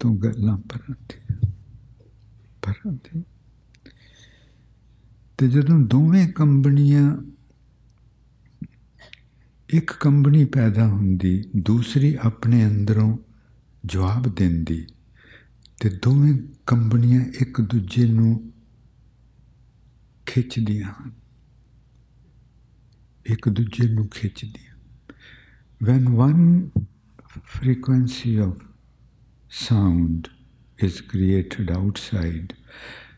ਤੋਂ 0.00 0.16
ਗੱਲਾਂ 0.16 0.58
ਪਰੰਦੀ 0.58 1.48
ਪਰੰਦੀ 2.62 3.22
ਤੇ 5.38 5.48
ਜਦੋਂ 5.48 5.80
ਦੋਵੇਂ 5.80 6.28
ਕੰਪਨੀਆਂ 6.28 7.16
ਇੱਕ 9.68 9.92
ਕੰਪਨੀ 9.92 10.44
ਪੈਦਾ 10.44 10.86
ਹੁੰਦੀ, 10.88 11.44
ਦੂਸਰੀ 11.56 12.16
ਆਪਣੇ 12.22 12.66
ਅੰਦਰੋਂ 12.66 13.18
ਜਵਾਬ 13.84 14.34
ਦਿੰਦੀ, 14.34 14.86
ਤੇ 15.80 15.88
ਦੋਵੇਂ 15.88 16.38
ਕੰਪਨੀਆਂ 16.66 17.24
ਇੱਕ 17.40 17.60
ਦੂਜੇ 17.60 18.06
ਨੂੰ 18.06 18.52
ਖਿੱਚਦੀਆਂ 20.25 20.91
ਹਨ 20.91 21.11
ਇੱਕ 23.25 23.49
ਦੂਜੇ 23.49 23.87
ਨੂੰ 23.87 24.07
ਖਿੱਚਦੀਆਂ 24.09 24.69
when 25.87 26.07
one 26.19 26.71
frequency 27.57 28.31
of 28.45 28.55
sound 29.49 30.29
is 30.87 30.99
created 31.11 31.69
outside 31.71 32.55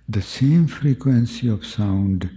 the 0.08 0.22
same 0.22 0.68
frequency 0.68 1.48
of 1.48 1.66
sound 1.66 2.30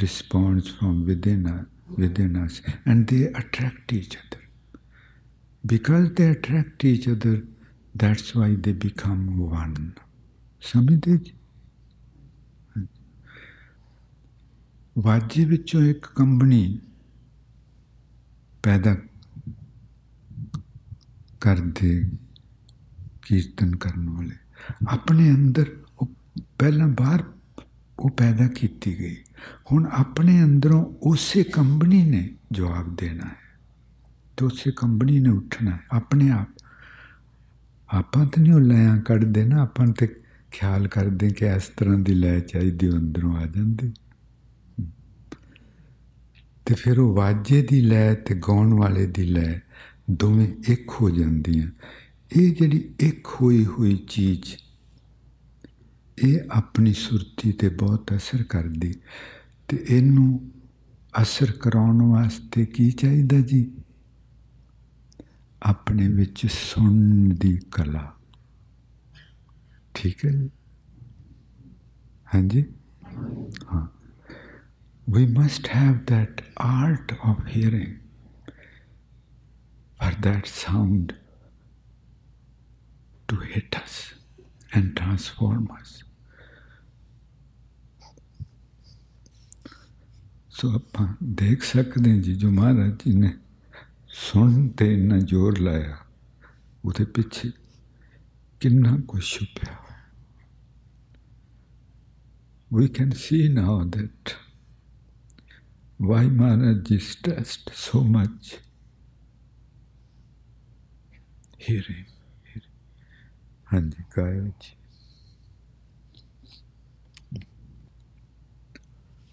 responds 0.00 0.70
from 0.70 1.04
within 1.04 1.46
us, 1.46 1.66
within 1.96 2.36
us 2.36 2.62
and 2.84 3.08
they 3.08 3.24
attract 3.24 3.92
each 3.92 4.16
other. 4.16 4.42
Because 5.64 6.12
they 6.14 6.28
attract 6.28 6.84
each 6.84 7.08
other, 7.08 7.42
that's 7.94 8.34
why 8.34 8.54
they 8.54 8.72
become 8.72 9.38
one. 9.38 9.94
ਸਮਝਦੇ 10.60 11.18
ਵਾਜੇ 14.99 15.45
ਵਿੱਚੋਂ 15.45 15.81
ਇੱਕ 15.81 16.05
ਕੰਬਣੀ 16.05 16.79
ਪੈਦਾ 18.63 18.95
ਕਰਦੇ 21.41 22.11
ਕੀਰਤਨ 23.21 23.75
ਕਰਨ 23.75 24.09
ਵਾਲੇ। 24.09 24.35
ਆਪਣੇ 24.87 25.31
ਅੰਦਰ 25.31 25.65
ਉਹ 25.99 26.11
ਪਹਿਲਾਂ 26.59 26.87
ਬਾਹਰ 26.87 27.23
ਉਹ 27.99 28.09
ਪੈਦਾ 28.09 28.47
ਕੀਤੀ 28.47 28.99
ਗਈ। 28.99 29.17
ਹੁਣ 29.71 29.89
ਆਪਣੇ 29.91 30.43
ਅੰਦਰੋਂ 30.43 30.85
ਉਸੇ 31.01 31.43
ਕੰਬਣੀ 31.43 32.09
ਨੇ 32.09 32.35
ਜਵਾਬ 32.51 32.95
ਦੇਣਾ 32.95 33.25
ਹੈ। 33.25 33.59
ਤੇ 34.37 34.45
ਉਸੇ 34.45 34.71
ਕੰਬਣੀ 34.75 35.19
ਨੇ 35.19 35.29
ਉੱਠਣਾ 35.29 35.71
ਹੈ। 35.71 35.79
ਆਪਣੇ 35.91 36.31
ਆਪ। 36.31 36.47
ਆਪਾਂ 37.89 38.25
ਤਾਂ 38.25 38.43
ਨਹੀਂ 38.43 38.53
ਉਹ 38.53 38.59
ਲਿਆਂ 38.59 38.97
ਕੱਢਦੇ 38.97 39.45
ਨਾ। 39.45 39.61
ਆਪਾਂ 39.61 39.87
ਤੇ 39.87 40.07
ਖਿਆਲ 40.51 40.87
ਕਰਦੇ 40.87 41.29
ਕਿ 41.29 41.45
ਇਸ 41.45 41.67
ਤਰ੍ਹਾਂ 41.77 41.97
ਦੀ 41.97 42.13
ਲੈ 42.13 42.39
ਚਾਹੀਦੀ 42.39 42.89
ਅੰਦਰੋਂ 42.89 43.37
ਆ 43.37 43.45
ਜਾਂਦੀ। 43.45 43.93
ਤੇ 46.65 46.75
ਫਿਰ 46.75 46.99
ਉਹ 46.99 47.15
ਵਾਜੇ 47.15 47.61
ਦੀ 47.61 47.81
ਲੈ 47.81 48.13
ਤੇ 48.13 48.35
ਗਾਉਣ 48.35 48.73
ਵਾਲੇ 48.73 49.05
ਦੀ 49.05 49.23
ਲੈ 49.23 49.59
ਦੋਵੇਂ 50.11 50.47
ਇੱਕ 50.67 50.91
ਹੋ 51.01 51.09
ਜਾਂਦੀਆਂ। 51.09 51.67
ਇਹ 52.37 52.55
ਜਿਹੜੀ 52.55 52.93
ਇੱਕ 52.99 53.27
ਹੋਈ 53.27 53.65
ਹੋਈ 53.65 53.95
ਚੀਜ਼, 54.09 54.43
ਇਹ 56.23 56.39
ਆਪਣੀ 56.51 56.93
ਸੁਰਤੀ 56.93 57.51
ਤੇ 57.51 57.69
ਬਹੁਤ 57.69 58.13
ਅਸਰ 58.15 58.43
ਕਰਦੀ। 58.43 58.93
ਤੇ 59.67 59.85
ਇਹਨੂੰ 59.89 60.51
ਅਸਰ 61.21 61.51
ਕਰਾਉਣ 61.51 62.01
ਵਾਸਤੇ 62.01 62.65
ਕੀ 62.65 62.91
ਚਾਹੀਦਾ 62.91 63.39
ਜੀ? 63.39 63.71
ਆਪਣੇ 65.63 66.07
ਵਿੱਚ 66.07 66.47
ਸੁਣਨ 66.47 67.29
ਦੀ 67.29 67.59
ਕਲਾ। 67.71 68.15
ਠੀਕ 69.93 70.25
ਹੈ 70.25 70.31
ਜੀ? 70.31 70.49
ਹਾਂਜੀ? 72.35 72.65
ਹਾਂ। 73.73 74.00
we 75.06 75.24
must 75.26 75.68
have 75.68 76.06
that 76.06 76.42
art 76.56 77.12
of 77.22 77.44
hearing 77.46 77.92
for 80.00 80.12
that 80.20 80.46
sound 80.46 81.14
to 83.28 83.36
hit 83.52 83.78
us 83.82 84.14
and 84.72 84.96
transform 84.96 85.68
us. 85.78 86.02
ਸੋ 90.50 90.70
ਆਪਾਂ 90.74 91.06
ਦੇਖ 91.38 91.62
ਸਕਦੇ 91.62 92.10
ਹਾਂ 92.10 92.18
ਜੀ 92.18 92.34
ਜੋ 92.34 92.50
ਮਹਾਰਾਜ 92.50 92.92
ਜੀ 93.04 93.12
ਨੇ 93.14 93.32
ਸੁਣ 94.18 94.68
ਤੇ 94.68 94.92
ਇੰਨਾ 94.94 95.18
ਜ਼ੋਰ 95.18 95.58
ਲਾਇਆ 95.58 95.96
ਉਹਦੇ 96.84 97.04
ਪਿੱਛੇ 97.04 97.50
ਕਿੰਨਾ 98.60 98.96
ਕੁਝ 99.08 99.22
ਛੁਪਿਆ 99.24 99.74
we 102.70 102.86
can 102.88 103.12
see 103.24 103.42
now 103.48 103.74
that 103.96 104.32
why 106.01 106.25
Maharaj 106.25 106.91
is 106.91 107.07
stressed 107.07 107.69
so 107.75 107.99
much 108.01 108.55
hearing. 111.59 112.05
hearing. 112.45 112.69
ਹਾਂਜੀ 113.73 114.03
ਗਾਇਓ 114.17 114.47
ਜੀ 114.61 114.75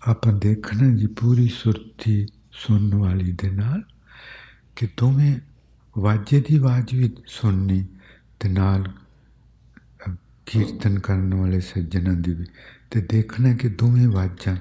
ਆਪਾਂ 0.03 0.33
ਦੇਖਣਾ 0.33 0.91
ਜੀ 0.97 1.07
ਪੂਰੀ 1.07 1.49
ਸੁਰਤੀ 1.49 2.27
ਸੁਣਨ 2.53 2.95
ਵਾਲੀ 2.95 3.33
ਦੇ 3.33 3.51
ਨਾਲ 3.51 3.83
ਕਿ 4.77 4.89
ਦੋਵੇਂ 4.97 5.35
ਵਾਜੇ 5.99 6.41
ਦੀ 6.41 6.57
ਆਵਾਜ਼ 6.57 6.95
ਵੀ 6.95 7.11
ਸੁਣਨੀ 7.27 7.85
ਤੇ 8.41 8.49
ਨਾਲ 8.49 8.93
ਕੀਰਤਨ 10.47 10.99
ਕਰਨ 10.99 11.35
ਵਾਲੇ 11.35 11.61
ਸੱਜਣਾਂ 11.61 12.15
ਦੀ 12.15 12.35
ਵੀ 12.35 12.47
ਤੇ 12.91 13.01
ਦੇਖਣਾ 13.01 13.53
ਕਿ 13.55 13.69
ਦੋਵੇਂ 13.69 14.07
ਆਵਾਜ਼ਾਂ 14.07 14.57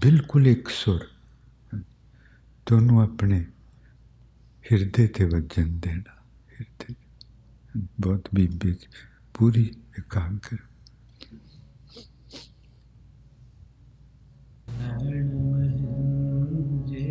ਬਿਲਕੁਲ 0.00 0.46
ਇੱਕ 0.46 0.68
ਸੁਰ 0.68 1.06
ਦੋਨੋਂ 2.66 3.02
ਆਪਣੇ 3.02 3.40
ਹਿਰਦੇ 4.64 5.06
ਤੇ 5.06 5.24
ਵੱਜਣ 5.24 5.68
ਦੇਣਾ 5.80 6.14
ਹਿਰਦੇ 6.52 6.94
ਬਹੁਤ 8.00 8.28
ਬੀਬੀ 8.34 8.74
ਪੂਰੀ 9.34 9.64
ਇਕਾਗਰ 9.98 10.58
ਨੈਣ 14.68 15.34
ਮਹਿੰਜੇ 15.34 17.04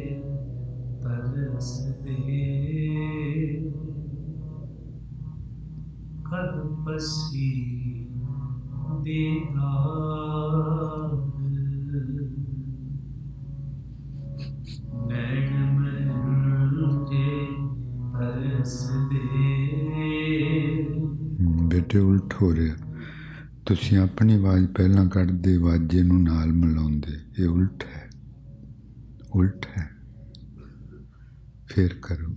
ਹੋ 22.44 22.56
ਰਿਹਾ। 22.56 22.76
ਤੁਸੀਂ 23.66 23.98
ਆਪਣੀ 23.98 24.34
ਆਵਾਜ਼ 24.34 24.68
ਪਹਿਲਾਂ 24.68 25.10
ਕੱਢਦੇ 25.10 25.58
ਵਾਜੇ 25.58 26.04
ਨੂੰ 26.04 26.24
ਨਾਲ 26.24 26.54
ਮਿਲਾਉਂਦੇ। 26.54 27.44
ਇਹ 27.44 27.48
ਉਲਟ 27.48 27.84
ਹੈ। 27.84 28.10
ਉਲਟ 29.36 29.66
ਹੈ। 29.78 29.90
ਫਿਰ 31.68 31.90
ਕਰੋ। 32.02 32.36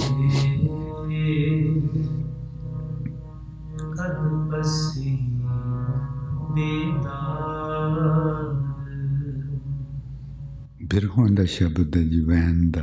ਬਿਰਹੋਂ 10.93 11.29
ਦਾ 11.29 11.45
ਸ਼ਬਦ 11.45 11.97
ਹੈ 11.97 12.03
ਜੀ 12.03 12.21
ਵੈਨ 12.21 12.71
ਦਾ 12.71 12.83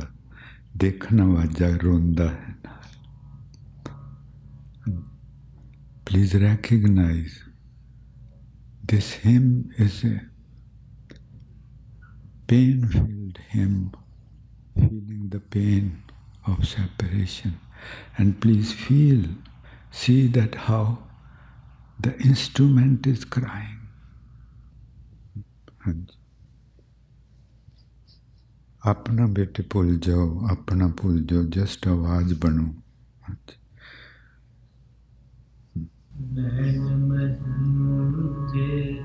ਦੇਖਣਾ 0.76 1.24
ਵਾਜਾ 1.24 1.68
ਰੋਂਦਾ 1.76 2.28
ਹੈ 2.30 2.54
ਨਾਲ 2.64 2.82
please 6.06 6.36
recognize 6.36 7.36
this 8.90 9.06
hymn 9.22 9.46
is 9.84 9.94
a 10.08 10.16
pain 12.50 12.84
filled 12.90 13.38
hymn 13.54 13.78
feeling 14.76 15.24
the 15.34 15.40
pain 15.56 15.88
of 16.44 16.68
separation 16.72 17.56
and 18.18 18.38
please 18.44 18.74
feel 18.84 19.24
see 20.02 20.20
that 20.36 20.60
how 20.68 20.84
the 22.06 22.14
instrument 22.30 23.10
is 23.14 23.26
crying 23.38 23.82
ਹਾਂਜੀ 25.86 26.19
ਆਪਣਾ 28.85 29.25
ਬੇਟੇ 29.25 29.63
ਭੁੱਲ 29.69 29.95
ਜਾਓ 29.95 30.47
ਆਪਣਾ 30.51 30.87
ਭੁੱਲ 30.87 31.19
ਜਾਓ 31.19 31.43
ਜਸਟ 31.43 31.87
ਆਵਾਜ਼ 31.87 32.33
ਬਣੋ। 32.33 32.75
ਹਾਂਜੀ। 33.29 33.53
ਨੈਣ 36.33 36.97
ਮਹਿੰਜੇ 36.97 39.03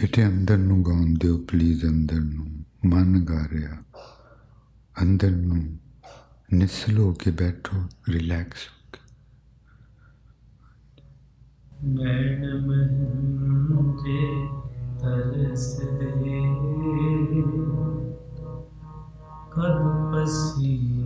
ਬੇਟੇ 0.00 0.26
ਅੰਦਰ 0.26 0.58
ਨੂੰ 0.58 0.82
ਗਾਉਣ 0.82 1.14
ਦਿਓ 1.14 1.38
ਪਲੀਜ਼ 1.38 1.84
ਅੰਦਰ 1.84 2.20
ਨੂੰ। 2.20 2.64
ਮਨ 2.86 3.24
ਗਾ 3.24 3.48
ਰਿਹਾ। 3.52 3.76
ਅੰਦਰ 5.02 5.30
ਨੂੰ। 5.30 5.79
ਨਿਸਲ 6.54 6.98
ਹੋ 6.98 7.12
ਕੇ 7.12 7.30
ਬੈਠੋ 7.30 7.88
ਰਿਲੈਕਸ 8.08 8.68
ਹੋ 8.68 8.90
ਕੇ। 8.92 8.98
ਨੈਣ 11.84 12.60
ਮਹਿੰਜੇ 12.60 14.46
ਤਰਸਦੇ 15.00 16.40
ਕਦ 19.50 19.78
ਪਸੀ 20.12 20.99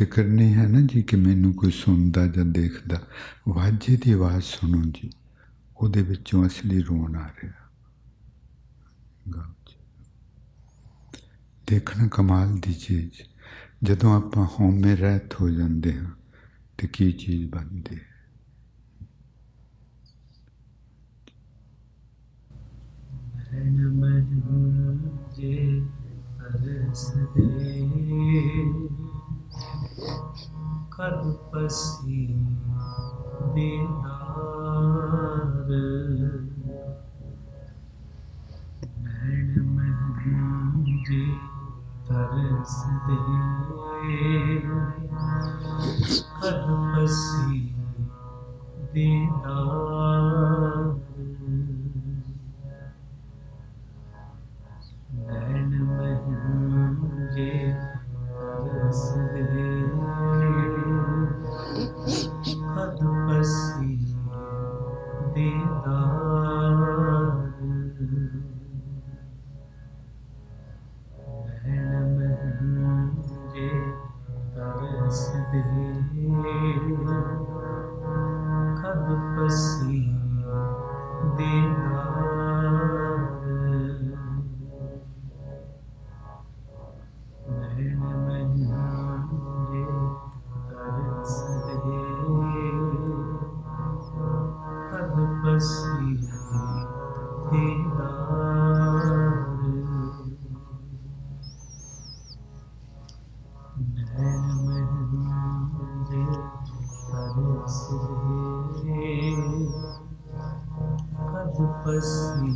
ਫਿਕਰ 0.00 0.24
ਨਹੀਂ 0.24 0.54
ਹੈ 0.54 0.66
ਨਾ 0.68 0.80
ਜੀ 0.80 1.02
ਕਿ 1.02 1.16
ਮੈਨੂੰ 1.16 1.54
ਕੋਈ 1.54 1.70
ਸੁਣਦਾ 1.70 2.26
ਜਾਂ 2.26 2.44
ਦੇਖਦਾ। 2.44 3.02
ਵਾਜੇ 3.48 3.96
ਦੀ 3.96 4.12
ਆਵਾਜ਼ 4.12 4.44
ਸੁਣੋ 4.44 4.82
ਜੀ। 4.84 5.10
ਉਹਦੇ 5.76 6.02
ਵਿੱਚੋਂ 6.02 6.46
ਅਸਲੀ 6.46 6.82
ਰੋਣ 6.82 7.16
ਆ 7.16 7.30
ਰਿਹਾ। 7.42 7.52
ਗਾਓ 9.34 9.54
ਜੀ। 9.66 10.06
ਦੇਖਣਾ 11.66 12.08
ਕਮਾਲ 12.10 12.56
ਦੀ 12.56 12.74
ਚੀਜ਼। 12.74 13.10
ਜਦੋਂ 13.82 14.16
ਆਪਾਂ 14.16 14.46
ਹਉਮੈ 14.46 14.96
ਰਹਿਤ 14.96 15.34
ਹੋ 15.40 15.48
ਜਾਂਦੇ 15.48 15.98
ਹਾਂ, 15.98 16.10
ਤੇ 16.78 16.86
ਕੀ 16.86 17.12
ਚੀਜ਼ 17.12 17.50
ਬਣਦੀ 17.50 17.96
ਹੈ? 17.96 18.10
ਨੈਣ 23.52 23.88
ਮਹਿੰਜੇ 23.88 25.80
ਤਰਸਦੇ 26.38 27.90
ਕਦ 27.90 29.09
ਪਸੀ 31.52 32.26
ਦੀਦਾਰ 33.54 34.10
ਨੈਣ 38.98 39.62
ਮਹਿੰਜੇ 39.62 41.24
ਤਰਸ 42.08 42.76
ਦੇ 43.06 43.18
ਕਦ 46.40 46.66
ਪਸੀ 46.94 47.60
ਦੀਦਾਰ 48.94 49.78
ਨੈਣ 55.14 55.76
ਮਹਿੰਜੇ 55.84 57.74
ਤਰਸ 58.62 59.04
ਕਦ 111.90 112.49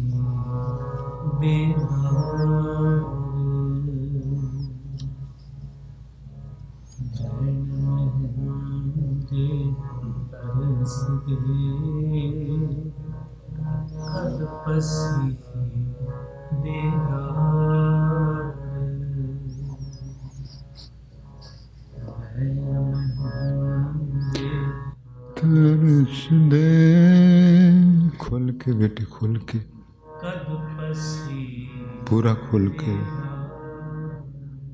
ਖੁੱਲ 32.54 32.68
ਕੇ 32.68 32.92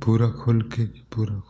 ਪੂਰਾ 0.01 0.29
ਖੁੱਲ 0.31 0.63
ਕੇ 0.63 0.87
ਪੂਰਾ 1.11 1.41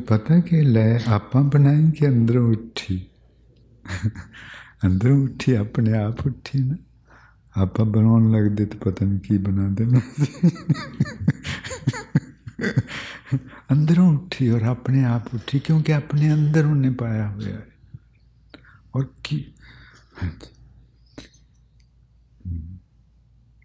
ਆਪਾਂ 0.00 0.18
ਨੂੰ 0.18 0.40
ਕੋਈ 0.40 0.40
ਪਤਾ 0.40 0.40
ਕਿ 0.40 0.62
ਲੈ 0.62 1.00
ਆਪਾਂ 1.08 1.42
ਬਣਾਈ 1.42 1.90
ਕਿ 1.90 2.08
ਅੰਦਰੋਂ 2.08 2.52
ਉੱਠੀ 2.52 3.06
ਅੰਦਰੋਂ 4.86 5.24
ਉੱਠੀ 5.24 5.52
ਆਪਣੇ 5.52 5.92
ਆਪ 5.92 6.26
ਉੱਠੀ 6.26 6.58
ਨਾ 6.58 6.76
ਆਪਾਂ 7.62 7.84
ਬਣਾਉਣ 7.84 8.32
ਲੱਗਦੇ 8.32 8.66
ਤਾਂ 8.66 8.80
ਪਤਾ 8.80 9.04
ਨਹੀਂ 9.04 9.20
ਕੀ 9.20 9.38
ਬਣਾ 9.38 9.68
ਦੇਣਾ 9.68 10.00
ਸੀ 10.00 10.48
ਅੰਦਰੋਂ 13.72 14.14
ਉੱਠੀ 14.14 14.50
ਔਰ 14.50 14.62
ਆਪਣੇ 14.62 15.04
ਆਪ 15.04 15.34
ਉੱਠੀ 15.34 15.58
ਕਿਉਂਕਿ 15.58 15.94
ਆਪਣੇ 15.94 16.32
ਅੰਦਰ 16.32 16.66
ਉਹਨੇ 16.66 16.90
ਪਾਇਆ 16.90 17.28
ਹੋਇਆ 17.28 17.56
ਹੈ 17.56 17.66
ਔਰ 18.96 19.06
ਕੀ 19.24 19.52
ਹਾਂਜੀ 20.22 20.50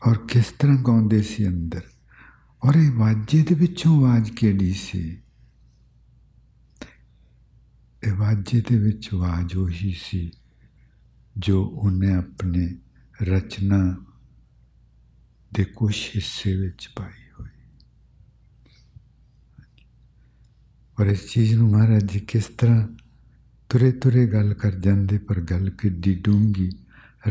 ਔਰ 0.07 0.17
ਕਿਸ 0.17 0.45
ਤਰ੍ਹਾਂ 0.59 0.77
ਗਾਉਂਦੇ 0.77 1.21
ਸੀ 1.21 1.47
ਅੰਦਰ 1.47 1.81
ਔਰ 2.65 2.75
ਇਹ 2.75 2.91
ਵਾਜੇ 2.91 3.43
ਦੇ 3.43 3.55
ਵਿੱਚੋਂ 3.55 3.97
ਆਵਾਜ਼ 3.97 4.31
ਕਿਹੜੀ 4.31 4.73
ਸੀ 4.73 5.17
ਇਹ 8.03 8.13
ਵਾਜੇ 8.13 8.62
ਦੇ 8.62 8.77
ਵਿੱਚ 8.77 9.10
ਆਵਾਜ਼ 9.13 9.55
ਉਹੀ 9.55 9.95
ਸੀ, 10.03 10.31
ਜੋ 11.38 11.63
ਉਹਨੇ 11.63 12.13
ਆਪਣੇ 12.13 12.77
ਰਚਨਾ 13.21 13.97
ਦੇ 15.53 15.65
ਕੁਝ 15.65 15.95
ਹਿੱਸੇ 16.15 16.55
ਵਿੱਚ 16.55 16.89
ਪਾਈ 16.95 17.29
ਹੋਈ। 17.39 17.47
ਔਰ 20.99 21.05
ਇਸ 21.05 21.33
ਚੀਜ਼ 21.33 21.55
ਨੂੰ 21.55 21.71
ਮਹਾਰਾਜ 21.71 22.12
ਜੀ 22.12 22.19
ਕਿਸ 22.19 22.45
ਤਰ੍ਹਾਂ 22.45 22.88
ਤੁਰੇ 23.69 23.91
ਤੁਰੇ 23.91 24.27
ਗੱਲ 24.27 24.53
ਕਰ 24.53 24.71
ਜਾਂਦੇ, 24.71 25.17
ਪਰ 25.17 25.41
ਗੱਲ 25.41 25.69
ਕਿੱਡੀ 25.69 26.15
ਡੂੰਗੀ 26.15 26.71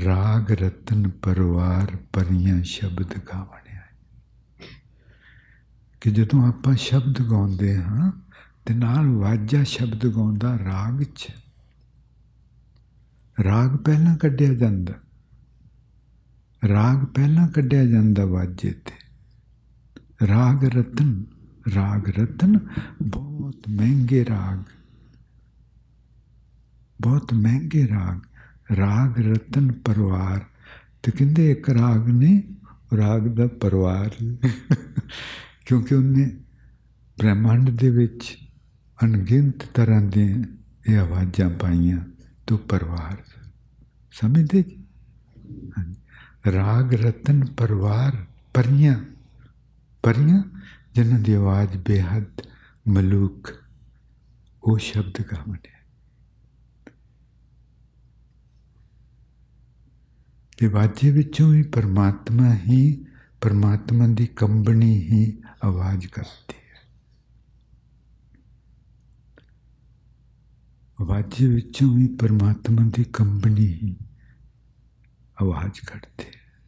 ਰਾਗ 0.05 0.53
ਰਤਨ 0.53 1.09
ਪਰਵਾਰ 1.09 1.97
ਪਰੀਆਂ 1.97 2.63
ਸ਼ਬਦ 2.63 3.19
ਗਾਵਣਿਆ। 3.19 3.83
ਕਿ 6.01 6.11
ਜਦੋਂ 6.11 6.49
ਆਪਾਂ 6.49 6.77
ਸ਼ਬਦ 6.77 7.31
ਗਾਉਂਦੇ 7.31 7.77
ਹਾਂ 7.77 8.26
ਤੇ 8.67 8.75
ਨਾਲ 8.75 9.07
ਵਾਜਾ 9.07 9.63
ਸ਼ਬਦ 9.63 10.15
ਗਾਉਂਦਾ 10.15 10.59
ਰਾਗ 10.59 11.03
'ਚ 11.03 11.29
ਰਾਗ 13.45 13.77
ਪਹਿਲਾਂ 13.77 14.17
ਕੱਢਿਆ 14.17 14.55
ਜਾਂਦਾ। 14.55 14.93
ਰਾਗ 16.69 17.05
ਪਹਿਲਾਂ 17.05 17.49
ਕੱਢਿਆ 17.49 17.87
ਜਾਂਦਾ 17.87 18.25
ਵਾਜੇ 18.25 18.71
ਤੇ। 18.71 19.17
ਰਾਗ 20.27 20.65
ਰਤਨ 20.65 21.25
ਰਾਗ 21.75 22.09
ਰਤਨ, 22.09 22.59
ਬਹੁਤ 23.03 23.57
ਮਹਿੰਗੇ 23.69 24.25
ਰਾਗ। 24.25 24.59
ਬਹੁਤ 27.01 27.35
ਮਹਿੰਗੇ 27.35 27.89
ਰਾਗ। 27.89 28.21
ਰਾਗ 28.77 29.19
ਰਤਨ 29.19 29.73
ਪਰਿਵਾਰ। 29.73 30.45
ਤੇ 31.03 31.13
ਕਹਿੰਦੇ 31.13 31.51
ਇੱਕ 31.51 31.71
ਰਾਗ 31.71 32.09
ਨੇ, 32.09 32.43
ਰਾਗ 32.97 33.23
ਦਾ 33.29 33.47
ਪਰਿਵਾਰ। 33.47 34.11
ਕਿਉਂਕਿ 35.67 35.95
ਉਹਨੇ 35.95 36.37
ਬ੍ਰਹਿਮੰਡ 37.19 37.71
ਦੇ 37.71 37.91
ਵਿੱਚ 37.91 38.46
ਅਣਗਿਣਤ 39.03 39.65
ਤਰ੍ਹਾਂ 39.65 40.03
ਦੇ 40.03 40.45
ਇਹ 40.89 40.99
ਆਵਾਜ਼ਾਂ 40.99 41.51
ਪਾਈਆਂ 41.51 41.99
ਤੂੰ 42.47 42.59
ਪਰਿਵਾਰ 42.59 43.17
ਸਮਝਦੇ 44.13 44.63
ਜੀ? 44.63 44.85
ਰਾਗ 46.53 46.95
ਰਤਨ 46.95 47.45
ਪਰਿਵਾਰ 47.45 48.27
ਪਰੀਆਂ 48.55 49.01
ਪਰੀਆਂ 50.03 50.43
ਜਿਨ੍ਹਾਂ 50.95 51.19
ਦੀ 51.19 51.33
ਆਵਾਜ਼ 51.33 51.77
ਬੇਹੱਦ 51.77 52.41
ਮਲੂਕ, 52.89 53.51
ਉਹ 54.65 54.79
ਸ਼ਬਦ 54.79 55.21
ਗਾਵਣੇ 55.33 55.73
ਤੇ 60.59 60.67
ਵਾਜੇ 60.67 61.11
ਵਿੱਚੋਂ 61.11 61.49
ਵੀ 61.49 61.63
ਪਰਮਾਤਮਾ 61.63 62.55
ਹੀ, 62.55 63.07
ਪਰਮਾਤਮਾ 63.41 64.07
ਦੀ 64.07 64.27
ਕੰਬਣੀ 64.27 65.01
ਹੀ 65.01 65.43
ਆਵਾਜ਼ 65.65 66.07
ਕਰਦੀ। 66.07 66.55
ਵਾਜੇ 71.03 71.49
ਵਿੱਚੋਂ 71.49 71.97
ਵੀ 71.97 72.07
ਪਰਮਾਤਮਾ 72.07 72.91
ਦੀ 72.97 73.05
ਕੰਬਣੀ 73.05 73.67
ਹੀ 73.67 73.97
ਆਵਾਜ਼ 75.43 75.81
ਕੱਢਦੀ 75.81 76.25
ਹੈ। 76.25 76.65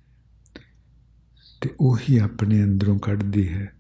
ਤੇ 1.60 1.74
ਉਹੀ 1.80 2.18
ਆਪਣੇ 2.18 2.64
ਅੰਦਰੋਂ 2.64 2.98
ਕੱਢਦੀ 2.98 3.48
ਹੈ। 3.52 3.72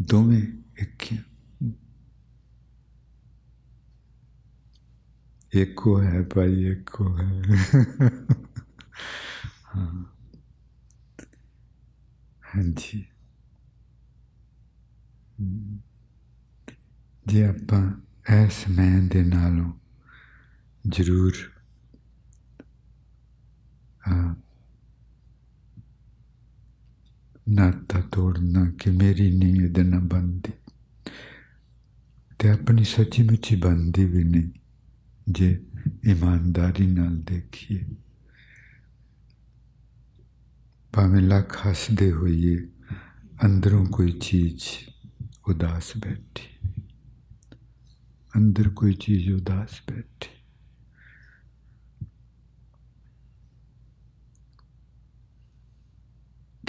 ਦੋਵੇਂ 0.00 0.42
ਇੱਕੀਆਂ 0.82 1.22
ਇੱਕੋ 5.54 6.02
ਹੈ 6.02 6.22
ਭਾਈ, 6.22 6.66
ਇੱਕੋ 6.66 7.18
ਹੈ। 7.18 7.42
ਹਾਂ। 9.76 10.04
ਹਾਂਜੀ। 12.56 13.04
ਜੇ 17.26 17.46
ਆਪਾਂ 17.46 17.92
ਇਸ 18.46 18.68
ਮੈਂ 18.68 19.02
ਦੇ 19.02 19.24
ਨਾਲੋਂ 19.24 19.79
ਜ਼ਰੂਰ। 20.88 21.32
ਨਾਤਾ 27.48 28.00
ਤੋੜਨਾ 28.00 28.70
ਕਿ 28.70 28.90
ਮੇਰੀ 28.90 29.36
ਨਹੀਂ 29.36 29.54
ਇਹਦੇ 29.60 29.82
ਨਾਲ 29.82 30.00
ਬੰਦੀ 30.00 30.52
ਤੇ 32.38 32.50
ਆਪਣੀ 32.50 32.84
ਸੱਚੀ 32.84 33.22
ਮੁੱਚੀ 33.22 33.56
ਬੰਦੀ 33.56 34.04
ਵੀ 34.04 34.24
ਨਹੀਂ, 34.24 34.50
ਜੇ 35.28 35.60
ਇਮਾਨਦਾਰੀ 36.04 36.86
ਨਾਲ 36.86 37.16
ਦੇਖੀਏ। 37.22 37.84
ਭਾਵੇਂ 40.92 41.22
ਲੱਖ 41.22 41.66
ਹੱਸਦੇ 41.66 42.12
ਹੋਈਏ, 42.12 42.56
ਅੰਦਰੋਂ 43.44 43.86
ਕੋਈ 43.86 44.12
ਚੀਜ਼ 44.12 44.62
ਉਦਾਸ 45.48 45.92
ਬੈਠੀ। 45.98 46.70
ਅੰਦਰ 48.36 48.68
ਕੋਈ 48.68 48.94
ਚੀਜ਼ 48.94 49.32
ਉਦਾਸ 49.32 49.80
ਬੈਠੀ। 49.90 50.39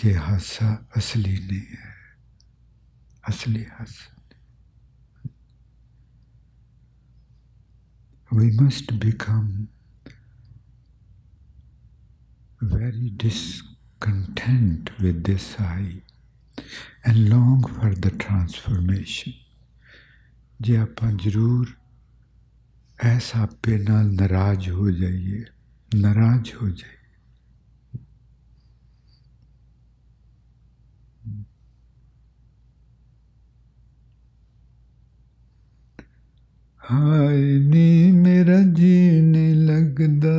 ਕਿ 0.02 0.16
ਹਾਸਾ 0.18 0.68
ਅਸਲੀ 0.98 1.38
ਨਹੀਂ 1.40 1.76
ਹੈ 1.78 1.94
ਅਸਲੀ 3.30 3.66
ਹਾਸਾ 3.66 4.20
we 8.32 8.46
must 8.58 8.92
become 9.00 9.68
very 12.74 13.10
discontent 13.24 14.92
with 15.00 15.20
this 15.26 15.48
I 15.60 16.02
and 17.04 17.30
long 17.30 17.68
for 17.74 17.92
the 18.06 18.12
transformation. 18.26 19.34
ਜੇ 20.62 20.78
ਆਪਾਂ 20.78 21.12
ਜ਼ਰੂਰ 21.26 21.76
ਐਸ 23.00 23.36
ਆਪੇ 23.36 23.78
ਨਾਲ 23.78 24.12
ਨਾਰਾਜ਼ 24.14 24.70
ਹੋ 24.70 24.90
ਜਾਈਏ 24.92 25.46
ਨਾਰਾਜ਼ 25.96 26.54
ਹੋ 26.56 26.70
ਜਾਈਏ 26.70 27.01
ਹਾਏ 36.92 37.60
ਨੀ 37.60 38.12
ਮੇਰਾ 38.12 38.62
ਜੀ 38.62 39.22
ਨਹੀਂ 39.22 39.56
ਲੱਗਦਾ। 39.56 40.38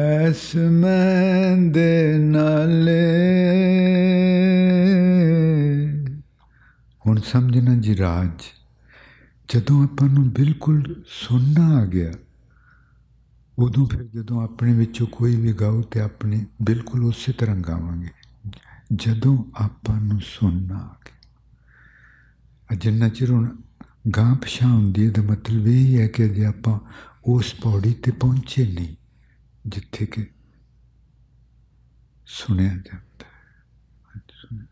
ਐਸ 0.00 0.56
ਮੈਂ 0.56 1.56
ਦੇ 1.56 2.18
ਨਾਲੇ। 2.18 3.06
ਹੁਣ 7.06 7.20
ਸਮਝਣਾ 7.20 7.74
ਜੀ 7.74 7.96
ਰਾਜ, 7.96 8.42
ਜਦੋਂ 9.48 9.84
ਆਪਾਂ 9.84 10.08
ਨੂੰ 10.08 10.30
ਬਿਲਕੁਲ 10.30 11.02
ਸੁਣਨਾ 11.08 11.76
ਆ 11.76 11.84
ਗਿਆ, 11.84 12.12
ਉਦੋਂ 13.58 13.86
ਫਿਰ 13.86 14.02
ਜਦੋਂ 14.02 14.44
ਆਪਣੇ 14.44 14.74
ਵਿੱਚੋਂ 14.74 15.06
ਕੋਈ 15.06 15.36
ਵੀ 15.36 15.52
ਗਾਉ 15.52 15.82
ਤੇ 15.82 16.00
ਆਪਣੇ 16.00 16.46
ਬਿਲਕੁਲ 16.62 17.04
ਉਸੇ 17.04 17.32
ਤਰ੍ਹਾਂ 17.32 17.56
ਗਾਵਾਂਗੇ। 17.56 18.08
ਜਦੋਂ 18.94 19.44
ਆਪਾਂ 19.54 20.00
ਨੂੰ 20.00 20.20
ਸੁਣਨਾ 20.20 20.74
ਆ 20.74 20.96
ਗਿਆ। 21.06 21.15
ਜਿੰਨਾ 22.74 23.08
ਚਿਰ 23.08 23.30
ਹੁਣ 23.30 23.56
ਗਾਂ 24.16 24.34
ਪਛਾਣ 24.34 24.70
ਹੁੰਦੀ 24.70 25.06
ਹੈ 25.06 25.10
ਦਾ 25.10 25.22
ਮਤਲਬ 25.22 25.66
ਇਹ 25.66 25.98
ਹੈ 25.98 26.08
ਕਿ 26.08 26.28
ਜੇ 26.28 26.44
ਆਪਾਂ 26.44 26.80
ਉਸ 27.24 27.54
ਪੌੜੀ 27.54 27.94
ਤੇ 27.94 28.10
ਪਹੁੰਚੇ 28.10 28.72
ਨਹੀਂ, 28.72 28.96
ਜਿੱਥੇ 29.66 30.06
ਕਿ 30.06 30.26
ਸੁਣਿਆ 32.26 32.74
ਜਾਂਦਾ 32.74 33.26
ਹੈ। 33.26 34.66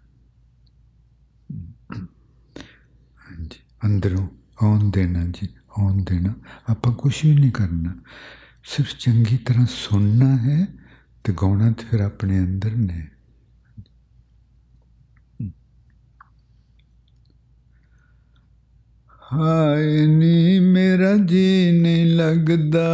ਹਾਂਜੀ, 3.18 3.58
ਅੰਦਰੋਂ 3.86 4.28
ਆਉਣ 4.62 4.90
ਦੇਣਾ 4.90 5.24
ਜੀ, 5.24 5.48
ਆਉਣ 5.78 6.04
ਦੇਣਾ। 6.04 6.34
ਆਪਾਂ 6.70 6.92
ਕੁਝ 6.92 7.26
ਵੀ 7.26 7.34
ਨਹੀਂ 7.34 7.52
ਕਰਨਾ। 7.52 7.94
ਸਿਰਫ 8.64 8.96
ਚੰਗੀ 8.98 9.38
ਤਰ੍ਹਾਂ 9.38 9.66
ਸੁਣਨਾ 9.66 10.36
ਹੈ 10.36 10.66
ਤੇ 11.24 11.32
ਗਾਉਣਾ 11.32 11.70
ਤੇ 11.70 11.84
ਫਿਰ 11.84 12.00
ਆਪਣੇ 12.00 12.38
ਅੰਦਰ 12.38 12.70
ਨੇ। 12.70 13.08
ਹਾਏ 19.32 20.06
ਨੀ 20.06 20.58
ਮੇਰਾ 20.58 21.16
ਜੀ 21.16 21.78
ਨਹੀਂ 21.82 22.06
ਲੱਗਦਾ। 22.06 22.88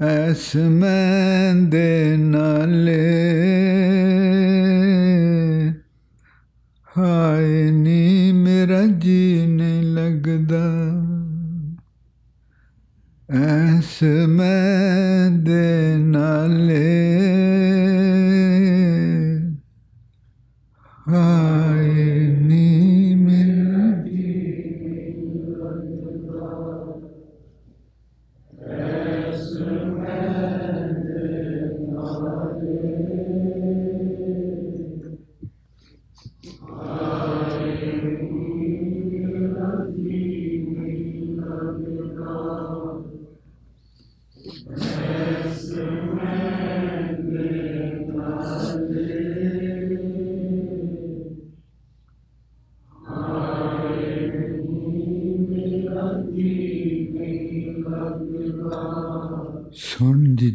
ਐਸ 0.00 0.56
ਮੈਂ 0.56 1.54
ਦੇ 1.54 2.16
ਨਾਲੇ 2.16 3.13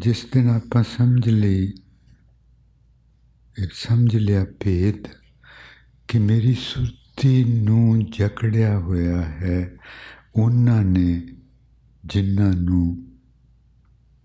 ਜਿਸ 0.09 0.25
ਦਿਨ 0.31 0.49
ਆਪਾਂ 0.49 0.83
ਸਮਝ 0.83 1.29
ਲਈ, 1.29 1.73
ਇਹ 3.59 3.67
ਸਮਝ 3.73 4.17
ਲਿਆ 4.17 4.45
ਭੇਦ 4.45 5.07
ਕਿ 6.07 6.19
ਮੇਰੀ 6.19 6.53
ਸੁਰਤੀ 6.53 7.43
ਨੂੰ 7.43 8.11
ਜਕੜਿਆ 8.11 8.79
ਹੋਇਆ 8.79 9.21
ਹੈ, 9.21 9.77
ਉਹਨਾਂ 10.35 10.83
ਨੇ 10.83 11.27
ਜਿਨ੍ਹਾਂ 12.05 12.53
ਨੂੰ, 12.53 13.07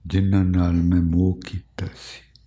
ਜਿਨ੍ਹਾਂ 0.06 0.44
ਨਾਲ 0.44 0.72
ਮੈਂ 0.72 1.02
ਮੋਹ 1.02 1.40
ਕੀਤਾ 1.46 1.86
ਸੀ। 1.86 2.40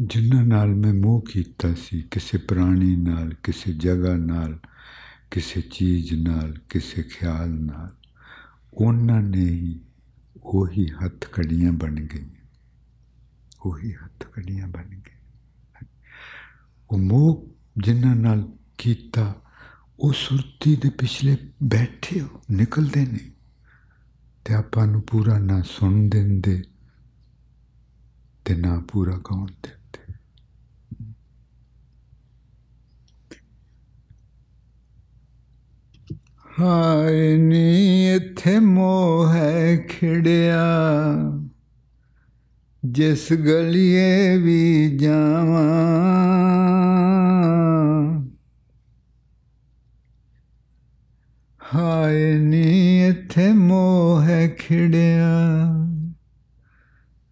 ਜਿਨ੍ਹਾਂ 0.00 0.44
ਨਾਲ 0.44 0.74
ਮੈਂ 0.74 0.94
ਮੋਹ 0.94 1.24
ਕੀਤਾ 1.32 1.74
ਸੀ, 1.74 2.02
ਕਿਸੇ 2.02 2.38
ਪ੍ਰਾਣੀ 2.38 2.96
ਨਾਲ, 2.96 3.34
ਕਿਸੇ 3.34 3.72
ਜਗ੍ਹਾ 3.72 4.16
ਨਾਲ, 4.16 4.58
ਕਿਸੇ 5.30 5.60
ਚੀਜ਼ 5.60 6.14
ਨਾਲ, 6.14 6.58
ਕਿਸੇ 6.68 7.02
ਖਿਆਲ 7.02 7.48
ਨਾਲ, 7.48 7.96
ਉਹਨਾਂ 8.74 9.22
ਨੇ 9.22 9.44
ਹੀ 9.44 9.80
ਉਹੀ 10.50 10.86
ਹੱਥ 10.86 11.26
ਕੜੀਆਂ 11.26 11.72
ਬਣ 11.72 11.94
ਗਈਆਂ। 11.94 12.46
ਉਹੀ 13.62 13.94
ਹੱਥ 13.94 14.26
ਕੜੀਆਂ 14.26 14.68
ਬਣ 14.68 14.88
ਗਈਆਂ। 14.88 15.84
ਉਹ 16.90 16.98
ਮੋਹ 16.98 17.56
ਜਿਨ੍ਹਾਂ 17.82 18.16
ਨਾਲ 18.16 18.56
ਕੀਤਾ, 18.78 19.42
ਉਹ 20.00 20.12
ਸੁਰਤੀ 20.12 20.76
ਦੇ 20.76 20.90
ਪਿਛਲੇ 20.90 21.36
ਬੈਠੇ 21.62 22.20
ਹੋ, 22.20 22.42
ਨਿਕਲਦੇ 22.50 23.06
ਨੇ 23.06 23.32
ਤੇ 24.44 24.54
ਆਪਾਂ 24.54 24.86
ਨੂੰ 24.86 25.02
ਪੂਰਾ 25.02 25.38
ਨਾ 25.38 25.62
ਸੁਣ 25.62 26.08
ਦਿੰਦੇ 26.08 26.62
ਤੇ 28.44 28.54
ਨਾ 28.54 28.84
ਪੂਰਾ 28.92 29.16
ਗਾਉਣ 29.16 29.46
ਦਿੰਦੇ 29.46 29.80
ਹਾਏ 36.60 37.36
ਨੀ 37.36 38.06
ਇੱਥੇ 38.12 38.58
ਮੋਹ 38.58 39.32
ਹੈ 39.32 39.76
ਖਿੜਿਆ। 39.76 40.64
ਜਿਸ 42.84 43.32
ਗਲੀਏ 43.32 44.36
ਵੀ 44.36 44.98
ਜਾਵਾਂ। 44.98 45.90
ਹਾਏ 51.74 52.38
ਨੀ 52.38 53.06
ਇੱਥੇ 53.08 53.52
ਮੋਹ 53.52 54.22
ਹੈ 54.22 54.48
ਖਿੜਿਆ। 54.48 55.28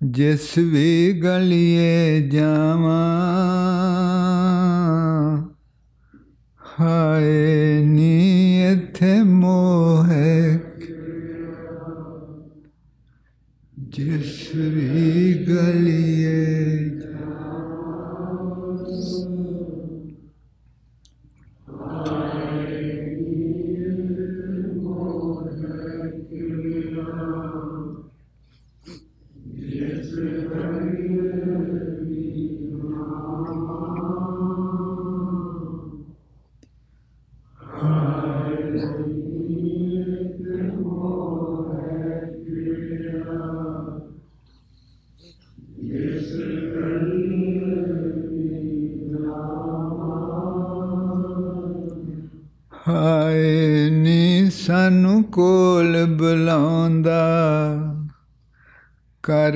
ਜਿਸ 0.03 0.59
ਵੀ 0.59 1.13
ਗਲੀਏ 1.13 2.29
ਜਾਵਾਂ। 2.29 3.78
ਵੀ 15.63 15.98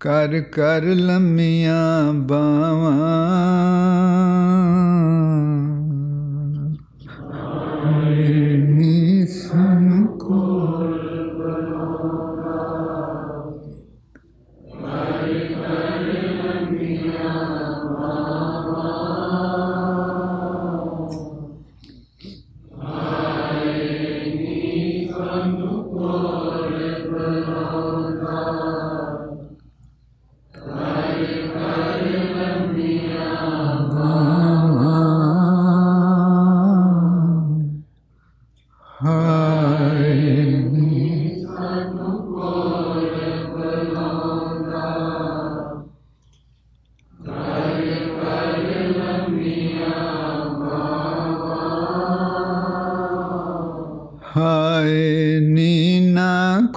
ਕਰ 0.00 0.40
ਕਰ 0.40 0.82
ਲੰਮੀਆਂ 0.82 2.12
ਬਾਵਾਂ। 2.12 4.13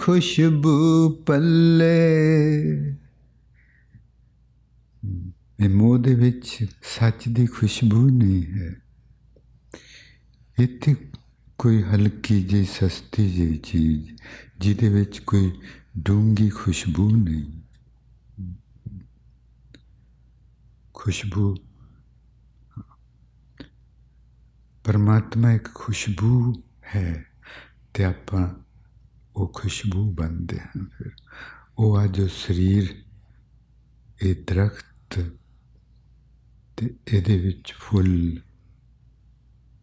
ਖੁਸ਼ਬੂ 0.08 1.10
ਪੱਲੇ। 1.10 2.62
ਇਹ 5.60 5.70
ਮੋਹ 5.70 5.98
ਦੇ 5.98 6.15
ਵਿੱਚ 6.15 6.65
ਸੱਚ 6.84 7.28
ਦੀ 7.28 7.46
ਖੁਸ਼ਬੂ 7.46 8.10
ਨਹੀਂ 8.10 8.46
ਹੈ। 8.46 8.76
ਇੱਥੇ 10.60 10.96
ਕੋਈ 11.58 11.84
ਹਲਕੀ 11.84 12.43
ਜਿਹੀ, 12.43 12.65
ਸਸਤੀ 12.65 13.30
ਜਿਹੀ 13.30 13.58
ਚੀਜ਼ 13.58 14.10
ਜਿਹਦੇ 14.60 14.89
ਵਿੱਚ 14.89 15.20
ਕੋਈ 15.20 15.52
ਡੂੰਗੀ 15.98 16.50
ਖੁਸ਼ਬੂ 16.50 17.10
ਨਹੀਂ। 17.10 17.62
ਖੁਸ਼ਬੂ 20.93 21.56
ਪਰਮਾਤਮਾ 24.84 25.52
ਇੱਕ 25.52 25.73
ਖੁਸ਼ਬੂ 25.73 26.63
ਹੈ 26.96 27.25
ਤੇ 27.94 28.04
ਆਪਾਂ 28.04 28.67
ਉਹ 29.38 29.52
ਖੁਸ਼ਬੂ 29.56 30.12
ਬਣਦੇ 30.12 30.60
ਹਨ 30.60 30.85
ਫਿਰ। 30.85 31.12
ਉਹ 31.77 31.98
ਆ 31.98 32.08
ਜੋ 32.08 32.27
ਸਰੀਰ 32.27 33.04
ਇਹ 34.23 34.35
ਦਰਖਤ 34.48 35.31
ਤੇ 36.77 36.96
ਇਹਦੇ 37.08 37.38
ਵਿੱਚ 37.38 37.73
ਫੁੱਲ 37.73 38.42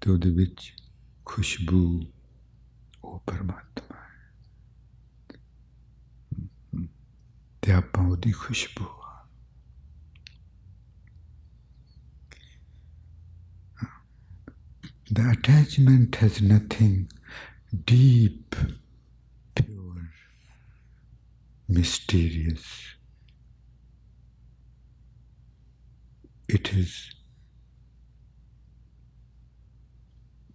ਤੇ 0.01 0.11
ਉਹਦੇ 0.11 0.31
ਵਿੱਚ 0.31 0.75
ਖੁਸ਼ਬੂ 1.25 2.07
ਉਹ 3.05 3.21
ਪਰਮਾਤਮਾ 3.27 3.97
ਹੈ। 4.01 4.35
ਤੇ 7.63 7.73
ਆਪਾਂ 7.73 8.05
ਉਹਦੀ 8.05 8.33
ਖੁਸ਼ਬੂ 8.33 8.87
ਆ। 8.89 9.29
The 15.15 15.25
attachment 15.31 16.11
has 16.23 16.51
nothing 16.53 16.95
deep, 17.93 18.75
mysterious. 21.69 22.65
It 26.49 26.73
is, 26.75 27.11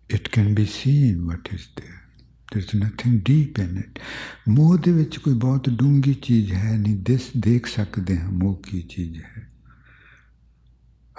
it 0.09 0.31
can 0.31 0.53
be 0.53 0.65
seen 0.65 1.27
what 1.27 1.49
is 1.51 1.67
there. 1.75 1.95
there 2.51 2.61
is 2.61 2.73
nothing 2.73 3.19
deep 3.19 3.59
in 3.59 3.77
it. 3.77 3.99
ਮੋਹ 4.49 4.77
ਦੇ 4.77 4.91
ਵਿੱਚ 4.91 5.17
ਕੋਈ 5.17 5.33
ਬਹੁਤ 5.33 5.69
ਡੂੰਗੀ 5.69 6.13
ਚੀਜ਼ 6.13 6.51
ਹੈ 6.53 6.77
ਨਹੀਂ 6.77 6.95
ਦਿਸ 7.03 7.29
ਦੇਖ 7.37 7.67
ਸਕਦੇ 7.67 8.17
ਹਾਂ 8.17 8.31
ਮੋਹ 8.31 8.55
ਕੀ 8.63 8.81
ਚੀਜ਼ 8.81 9.19
ਹੈ 9.21 9.47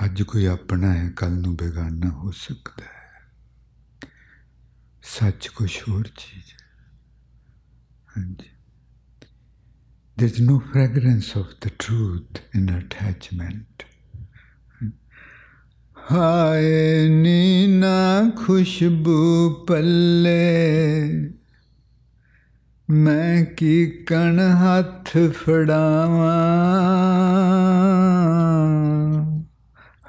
ਅੱਜ 0.05 0.23
ਕੋਈ 0.23 0.45
ਆਪਣਾ 0.47 0.93
ਹੈ 0.95 1.11
ਕੱਲ 1.17 1.33
ਨੂੰ 1.33 1.55
ਬੇਗਾਨਾ 1.57 2.11
ਹੋ 2.11 2.31
ਸਕਦਾ 2.31 2.85
ਹੈ 2.85 4.09
ਸੱਚ 5.03 5.49
ਕੁਛ 5.49 5.83
ਹੋਰ 5.89 6.09
ਚੀਜ਼ 6.19 6.53
ਹੈ 6.53 6.67
ਹਾਂਜੀ 8.17 8.51
There's 10.21 10.39
no 10.39 10.61
fragrance 10.61 11.35
of 11.35 11.53
the 11.61 11.71
truth 11.83 12.41
in 12.53 12.69
attachment. 12.69 13.85
ਹਾਏ 16.11 17.09
ਨੀਨਾ 17.13 18.31
ਖੁਸ਼ਬੂ 18.37 19.51
ਪੱਲੇ 19.69 20.35
ਮੈਂ 23.05 23.45
ਕੀ 23.59 23.87
ਕਣ 24.09 24.41
ਹੱਥ 24.65 25.17
ਫੜਾਵਾਂ 25.39 26.37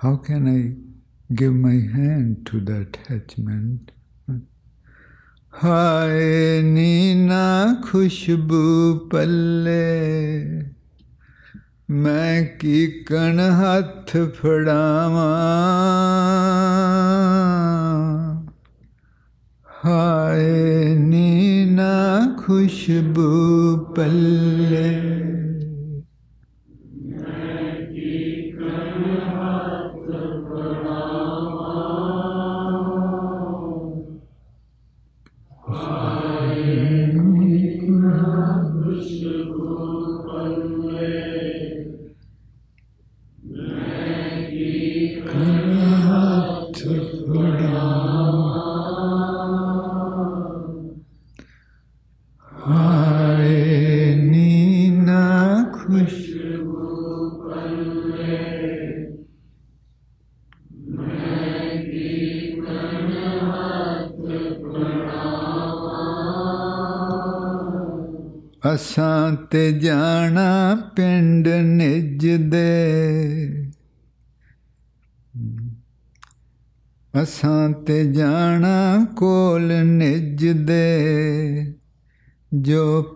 How 0.04 0.14
can 0.28 0.52
I 0.56 0.60
give 1.42 1.58
my 1.70 1.78
hand 1.96 2.46
to 2.52 2.64
the 2.70 2.78
attachment? 2.86 3.92
ਹਾਏ 5.64 6.62
ਨੀਨਾ 6.62 7.76
ਖੁਸ਼ਬੂ 7.84 9.00
ਪੱਲੇ। 9.12 10.12
ਮੈਂ 11.90 12.44
ਕੀ 12.44 12.88
ਕਣ 12.88 13.40
ਹੱਥ 13.40 14.12
ਫੜਾਵਾਂ? 14.12 15.32
ਹਾਏ 19.86 20.96
ਨੀਨਾ 20.96 22.20
ਖੁਸ਼ਬੂ 22.38 23.78
ਪੱਲੇ। 23.96 25.31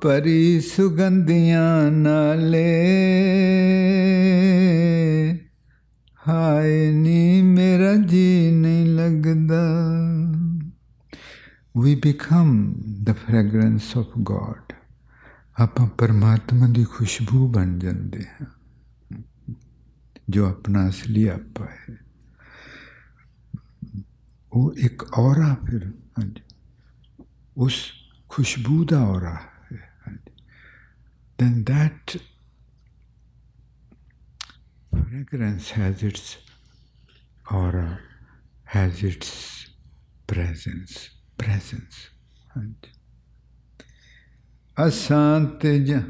ਜੋ 0.06 0.10
ਪਰੀ 0.10 0.62
ਸੁਗੰਧੀਆਂ 0.62 1.91
ਨਾਲੇ। 1.91 2.82
ਹਾਏ 6.28 6.91
ਨੀ 6.91 7.41
ਮੇਰਾ 7.41 7.95
ਜੀ 7.95 8.51
ਨਹੀਂ 8.51 8.86
ਲੱਗਦਾ। 8.86 9.80
We 11.78 11.88
become 11.88 12.53
the 13.10 13.14
fragrance 13.14 14.01
of 14.01 14.22
God 14.22 14.76
ਆਪਾਂ 15.60 15.88
ਪਰਮਾਤਮਾ 15.88 16.68
ਦੀ 16.68 16.84
ਖੁਸ਼ਬੂ 16.84 17.47
ਬਣ 17.47 17.80
ਜਾਂਦੇ 17.80 18.24
ਹਾਂ, 18.24 18.45
ਜੋ 20.30 20.49
ਆਪਣਾ 20.49 20.89
ਅਸਲੀ 20.89 21.28
ਆਪਾ 21.28 21.66
ਹੈ। 21.66 21.97
ਉਹ 24.53 24.74
ਇੱਕ 24.78 25.14
ਔਰਾ 25.14 25.56
ਫਿਰ, 25.66 25.86
ਹਾਂਜੀ। 25.88 26.41
ਉਸ 27.58 27.76
ਖੁਸ਼ਬੂ 28.30 28.86
ਦਾ 28.86 29.01
ਔਰਾ 29.01 29.34
ਹੈ। 29.34 29.55
Then 31.38 31.64
that 31.66 32.18
fragrance 34.92 35.72
has 35.72 36.04
its 36.04 36.38
aura 37.52 38.00
has 38.64 39.04
its 39.04 39.68
presence 40.28 41.10
presence 41.38 42.10
ਹਾਂਜੀ 42.56 42.96
Asante 44.78 45.70
ja. 45.88 46.04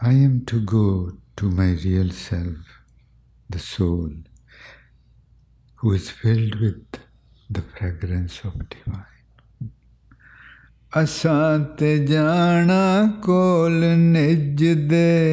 I 0.00 0.12
am 0.24 0.46
to 0.46 0.60
go 0.60 1.12
to 1.36 1.50
my 1.50 1.72
real 1.84 2.10
self, 2.10 2.56
the 3.50 3.58
soul, 3.58 4.10
who 5.76 5.92
is 5.92 6.08
filled 6.10 6.54
with 6.58 6.86
the 7.50 7.60
fragrance 7.60 8.40
of 8.44 8.54
divine. 8.70 9.13
ਅਸਾਂ 11.02 11.64
ਤੇ 11.64 11.98
ਜਾਣਾ 11.98 13.12
ਕੋਲ 13.22 13.84
ਨਿਜ 13.96 14.66
ਦੇ। 14.88 15.26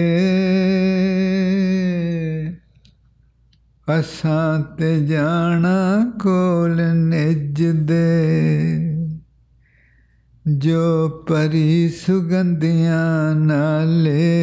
ਅਸਾਂ 4.01 4.77
ਤੇ 4.77 5.07
ਜਾਣਾ 5.07 6.13
ਕੋਲ 6.23 6.83
ਨਿਜ 6.95 7.65
ਦੇ। 7.67 8.25
ਜੋ 10.59 11.09
ਪਰੀ 11.09 11.89
ਸੁਗੰਧੀਆਂ 11.89 13.35
ਨਾਲੇ। 13.35 14.41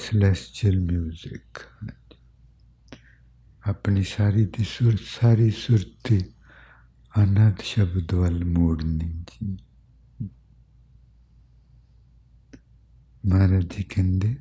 ਸਲੈਸਚੀਅਲ 0.00 0.76
뮤직 0.82 1.60
ਆਪਣੀ 3.68 4.02
ਸਾਰੀ 4.04 4.44
ਦੀ 4.48 4.64
ਸੁਰ 4.64 4.96
ਸਾਰੀ 5.06 5.50
ਸੁਰਤੀ 5.50 6.20
ਅਨੰਤ 7.12 7.62
ਸ਼ਬਦ 7.62 8.14
ਵੱਲ 8.14 8.44
ਮੋੜਨੀ 8.44 9.08
ਜੀ 9.30 9.56
ਮਹਾਰਾਜ 13.24 13.64
ਜੀ 13.66 13.82
ਕਹਿੰਦੇ 13.84 14.34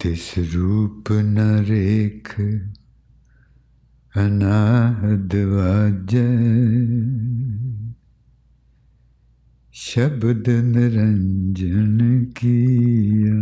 ਤਿਸ 0.00 0.32
ਰੂਪ 0.54 1.12
ਨ 1.12 1.48
ਰੇਖ 1.64 2.34
ਅਨਾਹਦ 4.14 5.34
ਵਾਜੈ 5.46 6.28
ਸ਼ਬਦ 9.82 10.48
ਨਿਰੰਜਨ 10.48 12.24
ਕੀਆ। 12.24 13.32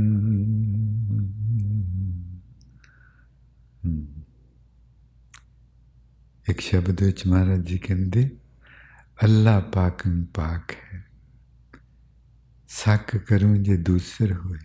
ਇੱਕ 6.48 6.60
ਸ਼ਬਦ 6.60 7.02
ਵਿੱਚ 7.02 7.26
ਮਹਾਰਾਜ 7.26 7.66
ਜੀ 7.66 7.78
ਕਹਿੰਦੇ, 7.78 8.36
ਅੱਲਾ 9.24 9.60
ਪਾਕੰ 9.60 10.24
ਪਾਕ 10.24 10.70
ਹੈ। 10.70 11.04
ਸਕ 12.68 13.16
ਕਰੂੰ 13.16 13.62
ਜੇ 13.62 13.76
ਦੂਸਰ 13.76 14.32
ਹੋਏ। 14.32 14.58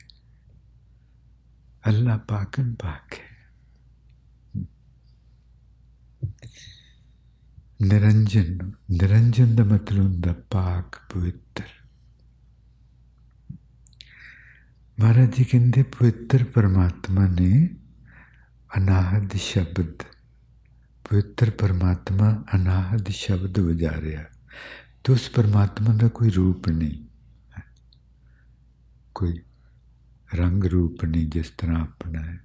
ਅੱਲਾ 1.87 2.17
ਪਾਕਨ 2.17 2.75
ਪਾਕ 2.75 3.13
ਹੈ। 3.13 3.32
ਨਿਰੰਜਨ 7.81 8.71
ਨਿਰੰਜਨ 8.91 9.55
ਦਾ 9.55 9.63
ਮਤਲਬ 9.63 10.03
ਹੁੰਦਾ 10.03 10.33
ਪਾਕ 10.33 11.13
ਪਵਿੱਤਰ 11.13 11.63
ਮਹਾਰਾਜ 14.99 15.35
ਜੀ 15.35 15.43
ਕਹਿੰਦੇ 15.43 15.83
ਪਵਿੱਤਰ 15.83 16.43
ਪਰਮਾਤਮਾ 16.43 17.27
ਨੇ 17.27 17.69
ਅਨਾਹਦ 18.77 19.33
ਸ਼ਬਦ 19.35 20.03
ਪਵਿੱਤਰ 21.09 21.49
ਪਰਮਾਤਮਾ 21.49 22.43
ਅਨਾਹਦ 22.55 23.09
ਸ਼ਬਦ 23.09 23.59
ਵਿਚਾਰਿਆ 23.59 24.25
ਤੇ 25.03 25.13
ਉਸ 25.13 25.29
ਪਰਮਾਤਮਾ 25.29 25.93
ਦਾ 25.93 26.07
ਕੋਈ 26.07 26.29
ਰੂਪ 26.29 26.69
ਨਹੀਂ 26.69 27.03
ਹੈ। 27.57 27.63
ਕੋਈ 29.15 29.41
ਰੰਗ 30.35 30.63
ਰੂਪ 30.63 31.05
ਨਹੀਂ 31.05 31.27
ਜਿਸ 31.27 31.49
ਤਰ੍ਹਾਂ 31.49 31.81
ਆਪਣਾ 31.81 32.21
ਹੈ 32.21 32.39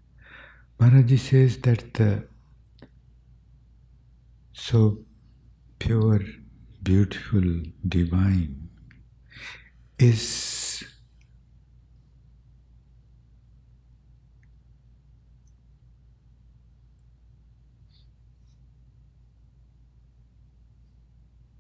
Maharaj 0.83 1.05
ji 1.05 1.17
says 1.17 1.59
that 1.63 2.03
the 2.03 2.21
so 4.71 5.08
pure, 5.79 6.21
beautiful, 6.83 7.63
divine 7.87 8.69
is 9.99 10.85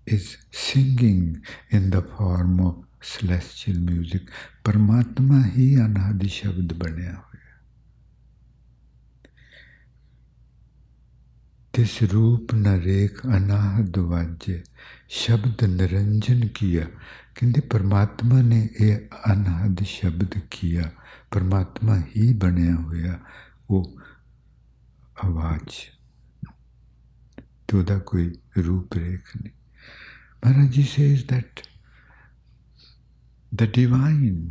is 0.06 0.38
singing 0.50 1.42
in 1.70 1.90
the 1.90 2.00
form 2.00 2.60
of 2.60 2.84
celestial 3.00 3.76
music. 3.76 4.30
Paramatma 4.64 5.42
hi 5.54 5.66
anadi 5.86 6.28
shabd 6.40 6.72
बनया 6.84 7.27
ਹੋਇਆ 11.78 11.86
ਤਿਸ 11.86 12.12
ਰੂਪ 12.12 12.54
ਰੇਖ 12.76 13.26
ਅਨਾਹਦ 13.26 13.98
ਵਾਜੇ। 13.98 14.62
ਸ਼ਬਦ 15.08 15.64
ਨਿਰੰਜਨ 15.64 16.48
ਕੀਆ। 16.48 16.86
ਕਹਿੰਦੇ 17.34 17.60
ਪਰਮਾਤਮਾ 17.60 18.42
ਨੇ 18.42 18.68
ਇਹ 18.80 18.98
ਅਨਾਹਦ 19.32 19.82
ਸ਼ਬਦ 19.82 20.30
ਕੀਆ। 20.50 20.92
ਪਰਮਾਤਮਾ 21.30 21.98
ਹੀ 22.16 22.34
ਬਣਿਆ 22.34 22.74
ਹੋਇਆ 22.74 23.18
ਉਹ 23.70 24.00
ਆਵਾਜ਼। 25.24 25.98
ਤੇ 27.68 27.76
ਉਹਦਾ 27.76 27.98
ਕੋਈ 27.98 28.34
ਰੂਪ 28.66 28.92
ਰੇਖ 28.94 29.36
ਨਹੀਂ। 29.42 29.52
Maharaj 30.46 30.72
ji 30.72 30.82
says 30.82 31.24
that 31.28 31.60
the 33.54 33.62
divine. 33.74 34.48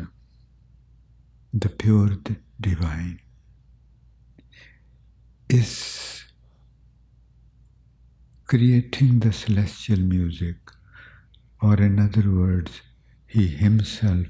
The 1.57 1.67
pure 1.67 2.21
the 2.31 2.35
divine, 2.71 3.15
is 5.57 5.73
creating 8.47 9.19
the 9.19 9.31
celestial 9.31 9.99
music, 9.99 10.55
or 11.61 11.75
in 11.75 11.99
other 11.99 12.29
words, 12.31 12.81
he 13.27 13.47
himself 13.47 14.27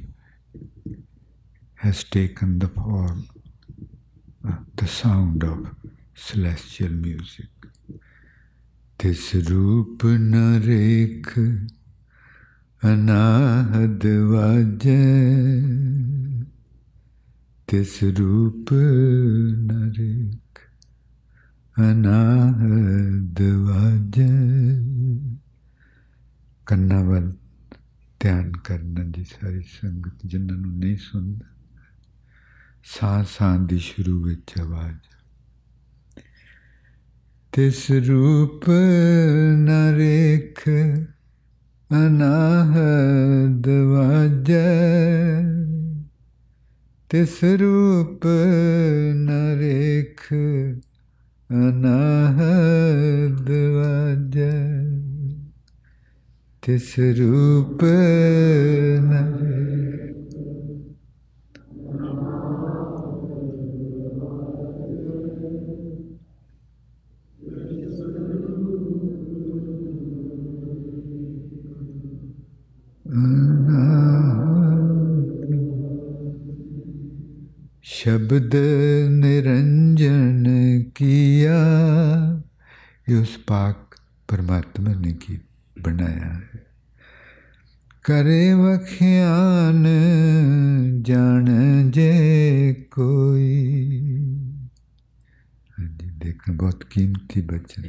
has 1.76 2.04
taken 2.04 2.60
the 2.60 2.68
form, 2.68 3.30
uh, 4.48 4.58
the 4.76 4.88
sound 4.88 5.44
of 5.44 5.68
celestial 6.16 6.90
music. 6.90 7.50
This 8.98 9.36
roop 9.36 10.04
na 10.04 10.58
rekh 10.58 11.36
अनाहद 12.86 14.04
वाजय 14.32 15.06
तिस 17.70 17.94
ਅਨਾਹਦ 21.80 23.42
ਵਾਜੈ। 23.42 24.30
ਕੰਨਾਂ 26.66 27.04
ਵੱਲ 27.04 27.34
ਧਿਆਨ 28.20 28.52
ਕਰਨਾ 28.52 29.04
ਜੀ 29.04 29.24
ਸਾਰੀ 29.24 29.62
ਸੰਗਤ 29.62 30.14
ਜਿਨ੍ਹਾਂ 30.26 30.58
ਨੂੰ 30.58 30.78
ਨਹੀਂ 30.78 30.98
ਸੁਣਦਾ। 30.98 31.46
ਸਾਹ 32.84 33.24
ਸਾਹ 33.24 33.58
ਦੀ 33.58 33.78
ਸ਼ੁਰੂ 33.78 34.24
ਵਿੱਚ 34.24 34.54
ਆਵਾਜ਼। 34.60 34.98
ਤਿਸ 37.52 37.92
ਰੂਪ 37.92 38.70
ਨ 39.56 39.70
ਰੇਖ 39.96 40.70
ਅਨਾਹਦ 42.08 43.68
ਵਾਜੈ। 43.68 45.42
ਤਿਸ 47.10 47.44
ਰੂਪ 47.44 48.28
ਨ 49.14 49.30
ਰੇਖ 49.60 50.34
ਅਨਾਹਦ 51.50 53.50
ਵਾਜੈ 53.50 54.52
ਤਿਸ 56.64 57.00
ਰੂਪ 57.20 57.84
ਨ 59.02 60.07
ਰੇਖ 77.88 77.94
ਸ਼ਬਦ 77.94 78.56
ਨਿਰੰਜਨ 79.10 80.46
ਕੀਆ, 80.96 81.58
ਇਹ 83.10 83.16
ਉਸ 83.16 83.38
ਪਾਕ 83.48 83.98
ਪਰਮਾਤਮਾ 84.28 84.94
ਨੇ 84.94 85.14
ਕੀ 85.14 85.40
ਬਣਾਇਆ 85.82 86.34
ਹੈ। 86.34 86.50
ਕਰੇ 88.04 88.54
ਵਖਿਆਨ, 88.54 89.88
ਜਾਣ 91.02 91.46
ਜੇ 91.92 92.74
ਕੋਈ। 92.92 93.70
ਹਾਂਜੀ, 95.80 96.10
ਦੇਖਣ 96.18 96.54
ਬਹੁਤ 96.54 96.84
ਕੀਮਤੀ 96.84 97.42
ਬਚਨ 97.42 97.84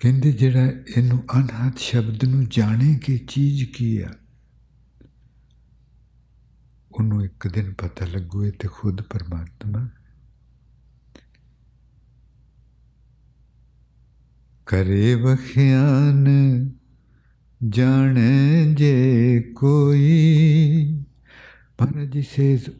ਕਹਿੰਦੇ 0.00 0.32
ਜਿਹੜਾ 0.32 0.66
ਇਹਨੂੰ 0.96 1.24
ਅਨਹਦ 1.36 1.72
ਸ਼ਬਦ 1.76 2.24
ਨੂੰ 2.24 2.46
ਜਾਣੇ 2.50 2.98
ਕਿ 3.04 3.18
ਚੀਜ਼ 3.18 3.64
ਕੀ 3.64 4.02
ਆ 4.02 4.08
ਉਹਨੂੰ 6.98 7.24
ਇੱਕ 7.24 7.48
ਦਿਨ 7.48 7.72
ਪਤਾ 7.72 8.06
ਲੱਗੂ 8.06 8.44
ਇਹ 8.44 8.52
ਤੇ 8.52 8.68
ਖੁਦ 8.68 9.02
ਪਰਮਾਤਮਾ 9.02 9.88
ਕਰੇ 14.66 15.14
ਵਖਿਆਨ 15.14 16.26
ਜਾਣੇ 17.68 18.74
ਜੇ 18.74 19.40
ਕੋਈ 19.56 21.04
Maharaj 21.80 22.14
says 22.26 22.70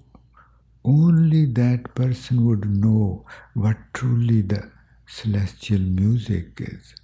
only 0.85 1.45
that 1.47 1.95
person 1.95 2.45
would 2.45 2.65
know 2.69 3.25
what 3.55 3.77
truly 3.93 4.41
the 4.43 4.71
celestial 5.07 5.81
music 5.81 6.61
is, 6.61 6.95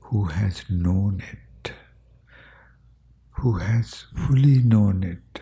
who 0.00 0.24
has 0.24 0.62
known 0.70 1.20
it, 1.32 1.38
who 3.38 3.52
has 3.54 3.90
fully 4.16 4.56
known 4.64 5.04
it. 5.04 5.40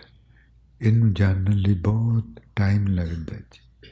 ਇਹਨੂੰ 0.81 1.13
ਜਾਣਨ 1.15 1.57
ਲਈ 1.57 1.75
ਬਹੁਤ 1.75 2.41
ਟਾਈਮ 2.57 2.87
ਲੱਗਦਾ 2.87 3.37
ਜੀ 3.53 3.91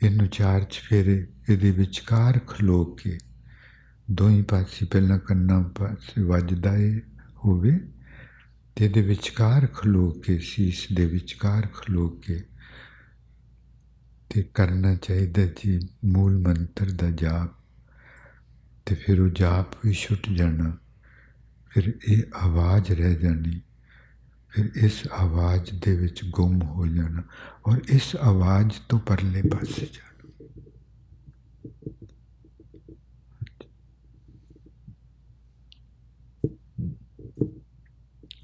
ਇਹਨੂੰ 0.00 0.26
ਚਾਰ 0.28 0.64
ਚਫੇਰੇ 0.64 1.16
ਇਹਦੇ 1.48 1.70
ਵਿਚਕਾਰ 1.70 2.38
ਖਲੋ 2.48 2.84
ਕੇ 2.94 3.18
ਦੋਹੀਂ 4.08 4.42
ਪਾਸੇ 4.44 4.86
ਪਹਿਲਾਂ 4.86 5.18
ਕੰਨਾਂ 5.18 5.62
ਪਾਸੇ 5.78 6.22
ਵੱਜਦਾ 6.22 6.76
ਏ 6.76 6.92
ਹੋਵੇ 7.44 7.78
ਤੇ 8.76 8.84
ਇਹਦੇ 8.84 9.02
ਵਿਚਕਾਰ 9.02 9.66
ਖਲੋ 9.74 10.10
ਕੇ 10.24 10.38
ਸੀਸ 10.44 10.86
ਦੇ 10.92 11.06
ਵਿਚਕਾਰ 11.06 11.66
ਖਲੋ 11.74 12.08
ਕੇ 12.22 12.42
ਤੇ 14.30 14.42
ਕਰਨਾ 14.54 14.94
ਚਾਹੀਦਾ 14.94 15.46
ਜੀ 15.56 15.78
ਮੂਲ 16.04 16.38
ਮੰਤਰ 16.38 16.90
ਦਾ 16.92 17.10
ਜਾਪ 17.10 17.57
ਤੇ 18.88 18.94
ਫਿਰ 18.94 19.20
ਉਹ 19.20 19.28
ਜਾਪ 19.28 19.74
ਵੀ 19.84 19.92
ਛੁੱਟ 19.92 20.28
ਜਾਣਾ 20.28 20.76
ਫਿਰ 21.70 21.92
ਇਹ 22.08 22.22
ਆਵਾਜ਼ 22.36 22.90
ਰਹਿ 22.92 23.14
ਜਾਣੀ 23.14 23.60
ਫਿਰ 24.52 24.70
ਇਸ 24.76 25.06
ਆਵਾਜ਼ 25.12 25.72
ਦੇ 25.84 25.94
ਵਿੱਚ 25.96 26.24
ਗੁੰਮ 26.24 26.62
ਹੋ 26.62 26.86
ਜਾਣਾ 26.86 27.22
ਔਰ 27.66 27.80
ਇਸ 27.88 28.14
ਆਵਾਜ਼ 28.16 28.78
ਤੋਂ 28.88 28.98
ਪਰਲੇ 29.00 29.42
ਪਾਸੇ 29.42 29.86
ਜਾਣਾ 29.86 30.06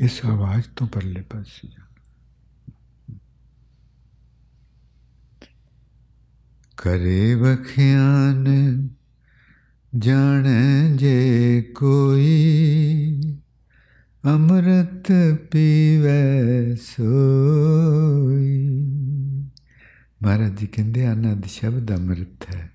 ਇਸ 0.01 0.25
ਆਵਾਜ਼ 0.25 0.69
ਤੋਂ 0.77 0.87
ਪਰਲੇ 0.87 1.23
ਪਾਸੇ 1.23 1.69
ਜਾਣਾ 1.69 2.01
ਕਰੇ 6.79 7.35
ਵਖਿਆਨ 7.35 8.45
ਜਾਣੈ 9.99 10.97
ਜੇ 10.97 11.63
ਕੋਈ 11.63 12.15
ਅੰਮ੍ਰਿਤ 14.25 15.13
ਪੀਵੈ 15.51 16.43
ਸੋਈ। 16.75 18.69
ਮਹਾਰਾਜ 20.23 20.59
ਜੀ 20.59 20.67
ਕਹਿੰਦੇ 20.67 21.07
ਆਨੰਦ 21.07 21.45
ਸ਼ਬਦ 21.45 21.97
ਅੰਮ੍ਰਿਤ 21.97 22.55
ਹੈ 22.55 22.73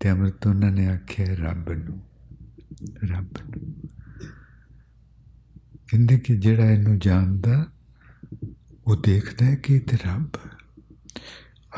ਤੇ 0.00 0.10
ਅੰਮ੍ਰਿਤ 0.10 0.46
ਉਹਨਾਂ 0.46 0.70
ਨੇ 0.70 0.86
ਆਖਿਆ 0.86 1.26
ਰੱਬ 1.30 1.72
ਨੂੰ 1.72 2.02
ਰੱਬ 3.04 3.38
ਨੂੰ। 3.48 3.88
ਕਹਿੰਦੇ 5.88 6.18
ਕਿ 6.18 6.36
ਜਿਹੜਾ 6.36 6.70
ਇਹਨੂੰ 6.70 6.98
ਜਾਣਦਾ, 6.98 7.66
ਉਹ 8.86 8.96
ਦੇਖਦਾ 8.96 9.46
ਹੈ 9.46 9.54
ਕਿ 9.54 9.74
ਇਹ 9.74 9.80
ਤੇ 9.80 9.96
ਰੱਬ 9.96 10.28
ਹੈ। 10.46 10.50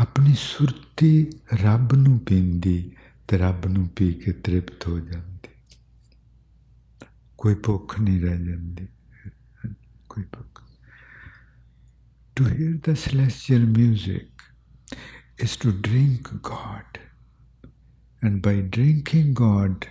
ਆਪਣੀ 0.00 0.34
ਸੁਰਤੀ 0.38 1.26
ਰੱਬ 1.62 1.94
ਨੂੰ 1.94 2.18
ਪੀਂਦੀ 2.18 2.90
ਤੇ 3.28 3.38
ਰੱਬ 3.38 3.66
ਨੂੰ 3.66 3.88
ਪੀ 3.96 4.12
ਕੇ 4.24 4.32
ਤ੍ਰਿਪਤ 4.32 4.86
ਹੋ 4.88 4.98
ਜਾਂਦੀ 5.00 5.48
ਕੋਈ 7.38 7.54
ਭੁੱਖ 7.64 7.98
ਨਹੀਂ 8.00 8.20
ਰਹਿ 8.20 8.44
ਜਾਂਦੀ 8.44 8.86
ਕੋਈ 10.08 10.24
ਭੁੱਖ 10.36 10.62
to 12.36 12.44
hear 12.48 12.74
the 12.86 12.92
celestial 12.94 13.64
music 13.76 14.42
is 15.44 15.54
to 15.62 15.70
drink 15.86 16.28
God 16.48 16.98
and 18.22 18.40
by 18.44 18.52
drinking 18.76 19.32
God 19.40 19.88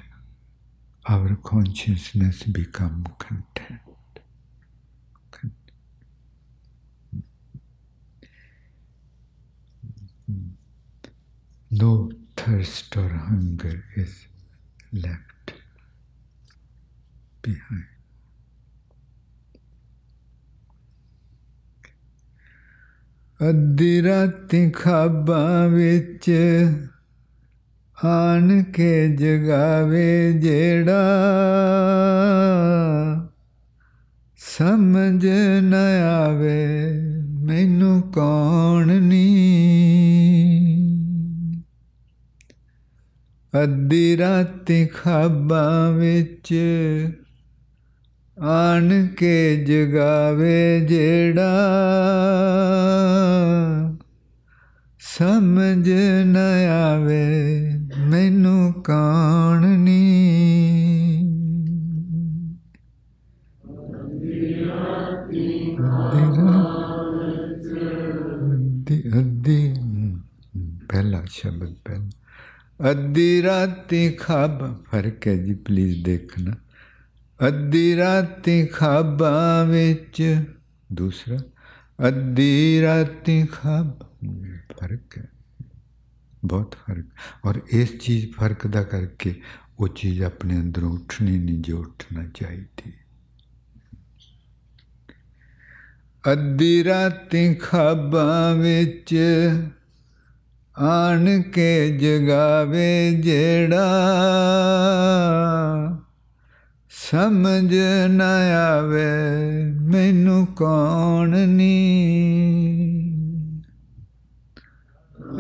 our 1.06 1.36
consciousness 1.50 2.44
become 2.60 3.04
content 3.24 4.22
no 11.72 11.92
thirst 12.48 12.96
or 12.96 13.10
hunger 13.10 13.84
is 13.98 14.12
left 14.94 15.54
behind. 17.44 17.88
ਅੱਧੀ 23.50 24.02
ਰਾਤੀ 24.04 24.70
ਖਾਬਾਂ 24.72 25.68
ਵਿੱਚ 25.70 26.30
ਆਣ 28.06 28.64
ਕੇ 28.64 29.16
ਜਗਾਵੇ 29.16 30.34
ਜਿਹੜਾ 30.34 31.02
ਸਮਝ 34.38 35.26
ਨ 35.62 35.74
ਆਵੇ, 36.10 36.66
ਮੈਨੂੰ 37.46 38.02
ਕੌਣ 38.02 38.88
ਨੀ 39.02 40.37
ਅੱਧੀ 43.64 44.18
ਰਾਤੀ 44.18 44.86
ਖਾਬਾਂ 44.86 45.92
ਵਿੱਚ 45.92 46.54
ਆਣ 48.38 49.08
ਕੇ 49.08 49.66
ਜਗਾਵੇ 49.68 50.80
ਜਿਹੜਾ 50.80 51.48
ਸਮਝ 55.00 55.90
ਨ 56.26 56.38
ਆਵੇ, 56.70 57.26
ਮੈਨੂੰ 58.00 58.74
ਕੌਣ 58.74 59.68
ਨੀ। 59.68 60.04
ਅੱਧੀ 68.54 69.04
ਅੱਧੀ 69.20 69.76
ਪਹਿਲਾ 70.90 71.24
ਸ਼ਬਦ 71.30 71.74
ਪਹਿਲਾ। 71.86 72.17
ਅੱਧੀ 72.80 73.42
ਰਾਤੀ 73.44 74.10
ਖਾਬ 74.12 74.62
ਫ਼ਰਕ 74.84 75.28
ਹੈ 75.28 75.36
ਜੀ 75.36 75.54
ਪਲੀਜ਼ 75.54 76.04
ਦੇਖਣਾ 76.04 76.52
ਅੱਧੀ 77.40 77.96
ਰਾਤੀ 77.98 78.66
ਖਾਬਾਂ 78.66 79.66
ਵਿੱਚ 79.66 80.22
ਦੂਸਰਾ 80.94 81.38
ਅੱਧੀ 82.08 82.82
ਰਾਤੀ 82.82 83.46
ਖਾਬ 83.46 84.04
ਫ਼ਰਕ 84.74 85.18
ਹੈ 85.18 85.28
ਬਹੁਤ 86.46 86.76
ਫ਼ਰਕ 86.76 87.46
ਔਰ 87.46 87.62
ਇਸ 87.72 87.98
ਚੀਜ਼ 88.00 88.26
ਫ਼ਰਕ 88.32 88.68
ਦਾ 88.68 88.84
ਕਰਕੇ 88.84 89.34
ਉਹ 89.80 89.88
ਚੀਜ਼ 89.88 90.22
ਆਪਣੇ 90.24 90.60
ਅੰਦਰੋਂ 90.60 90.92
ਉੱਠਣੀ 90.92 91.38
ਨਹੀਂ 91.38 91.62
ਜੋ 91.62 91.80
ਉੱਠਣਾ 91.80 92.26
ਚਾਹੀਦੀ 92.34 92.94
ਅੱਧੀ 96.24 96.84
ਰਾਤੀ 96.84 97.54
ਖਾਬਾਂ 97.56 98.56
ਵਿੱਚ 98.56 99.16
ਆਣ 100.82 101.42
ਕੇ 101.42 101.98
ਜਗਾਵੇ 101.98 103.12
ਜਿਹੜਾ 103.14 103.86
ਸਮਝ 106.92 107.76
ਨ 108.10 108.22
ਆਵੇ 108.22 109.06
ਮੈਨੂੰ 109.82 110.46
ਕੌਣ 110.46 111.38
ਨੀ? 111.38 111.74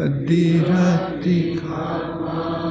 ਅੱਧੀ 0.05 0.59
ਰਾਤੀ 0.59 1.55
ਖਾਬਾਂ 1.55 2.66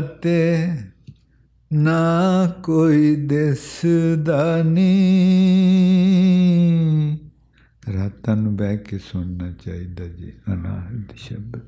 ਤੇ 0.00 0.66
ਨਾ 1.72 2.48
ਕੋਈ 2.64 3.16
ਦਿਸਦਾ 3.16 4.62
ਨਹੀਂ। 4.62 5.30
ਰਾਤਾਂ 7.92 8.36
ਨੂੰ 8.36 8.56
ਬਹਿ 8.56 8.78
ਕੇ 8.78 8.98
ਸੁਣਨਾ 8.98 9.52
ਚਾਹੀਦਾ 9.52 10.06
ਜੀ, 10.06 10.32
ਅਨਾਹਦ 10.52 11.16
ਸ਼ਬਦ। 11.16 11.60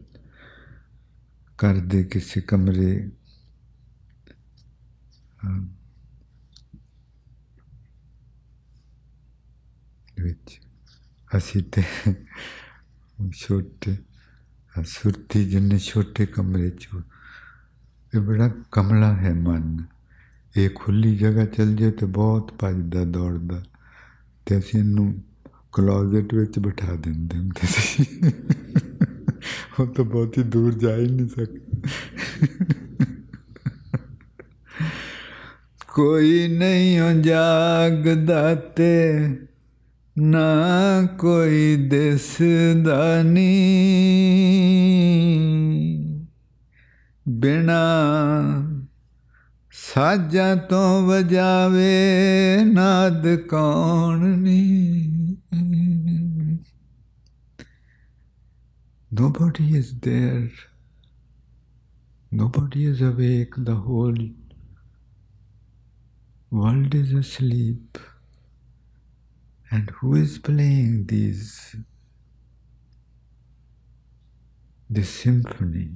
ਕਰਦੇ 1.58 2.04
ਕਿਸੇ 2.04 2.40
ਕਮਰੇ 2.40 3.10
ਵਿੱਚ 10.20 10.60
ਅਸੀਂ 11.36 11.62
ਤੇ 11.62 11.82
ਛੋਟੇ 13.32 13.96
ਸੁਰਤੀ 14.84 15.50
ਜਿੰਨੇ 15.50 15.78
ਛੋਟੇ 15.78 16.26
ਕਮਰੇ 16.26 16.70
ਚ 16.70 16.88
ਇਹ 18.14 18.20
ਬੜਾ 18.20 18.50
ਕਮਲਾ 18.72 19.12
ਹੈ 19.14 19.32
ਮਨ 19.34 19.78
ਇਹ 20.56 20.70
ਖੁੱਲੀ 20.74 21.16
ਜਗ੍ਹਾ 21.16 21.44
ਚਲ 21.44 21.74
ਜੇ 21.76 21.90
ਤੇ 21.90 22.06
ਬਹੁਤ 22.06 22.52
ਭੱਜਦਾ 22.58 23.04
ਦੌੜਦਾ 23.04 23.62
ਤੇ 24.46 24.58
ਅਸੀਂ 24.58 24.80
ਇਹਨੂੰ 24.80 25.14
ਕਲੋਜ਼ਟ 25.72 26.34
ਵਿੱਚ 26.34 26.58
ਬਿਠਾ 26.58 26.94
ਦਿੰਦੇ 26.94 27.38
ਹੁੰਦੇ 27.38 27.66
ਸੀ 27.66 28.04
ਉਹ 29.80 29.86
ਤਾਂ 29.86 30.04
ਬਹੁਤ 30.04 30.38
ਹੀ 30.38 30.42
ਦੂਰ 30.42 30.74
ਜਾ 30.74 30.96
ਹੀ 30.96 31.06
ਨਹੀਂ 31.06 31.28
ਸਕਦਾ 31.28 31.70
ਕੋਈ 35.94 36.48
ਨਹੀਂ 36.48 37.14
ਜਾਗਦਾ 37.22 38.54
ਤੇ 38.54 39.28
ਨਾ 40.18 41.06
ਕੋਈ 41.18 41.76
ਦਿਸਦਾ 41.76 43.22
ਨਹੀਂ 43.22 43.70
ਬਿਨਾ 47.29 47.79
ਸਾਜਾਂ 49.71 50.55
ਤੋਂ 50.55 51.07
ਵਜਾਵੇ 51.07 52.57
ਨਾਦ 52.65 53.35
ਕੌਣ 53.35 54.25
ਨੀ 54.37 54.81
Nobody 59.17 59.77
is 59.77 59.89
there. 60.01 60.49
Nobody 62.31 62.81
is 62.85 63.01
awake. 63.01 63.53
The 63.57 63.75
whole 63.75 64.17
world 66.51 66.93
is 66.93 67.13
asleep. 67.13 67.97
And 69.71 69.89
who 69.91 70.15
is 70.15 70.37
playing 70.37 71.05
these 71.05 71.77
this 74.89 75.09
symphony 75.09 75.89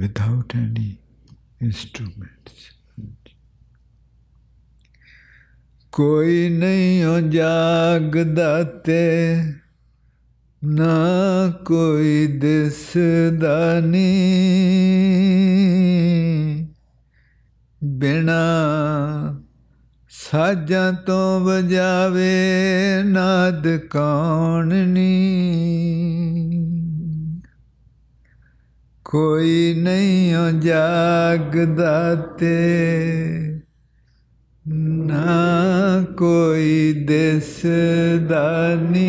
Without 0.00 0.54
any 0.54 0.90
instruments? 1.60 2.72
ਕੋਈ 5.92 6.48
ਨਹੀਂ 6.48 7.04
ਹੋ 7.04 7.20
ਜਾਗਦਾ 7.20 8.62
ਤੇ, 8.62 9.42
ਨਾ 10.64 10.96
ਕੋਈ 11.64 12.26
ਦਿਸਦਾ 12.26 13.80
ਨੀ 13.80 14.08
ਬਿਨਾ 17.84 18.38
ਸਾਜਾਂ 20.10 20.92
ਤੋਂ 20.92 21.40
ਵਜਾਵੇ 21.40 22.32
ਨਾਦ 23.04 23.76
ਕੌਣ 23.76 24.74
ਨੀ 24.74 25.08
ਕੋਈ 29.08 29.74
ਨਹੀਂ 29.78 30.36
ਓ 30.36 30.50
ਜਾਗਦਾ 30.50 32.14
ਤੇ, 32.14 33.60
ਨਾ 35.06 35.26
ਕੋਈ 36.18 37.04
ਦਿਸਦਾ 37.08 38.74
ਨੀ। 38.74 39.08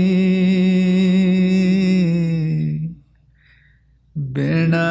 ਬਿਨਾ 4.17 4.87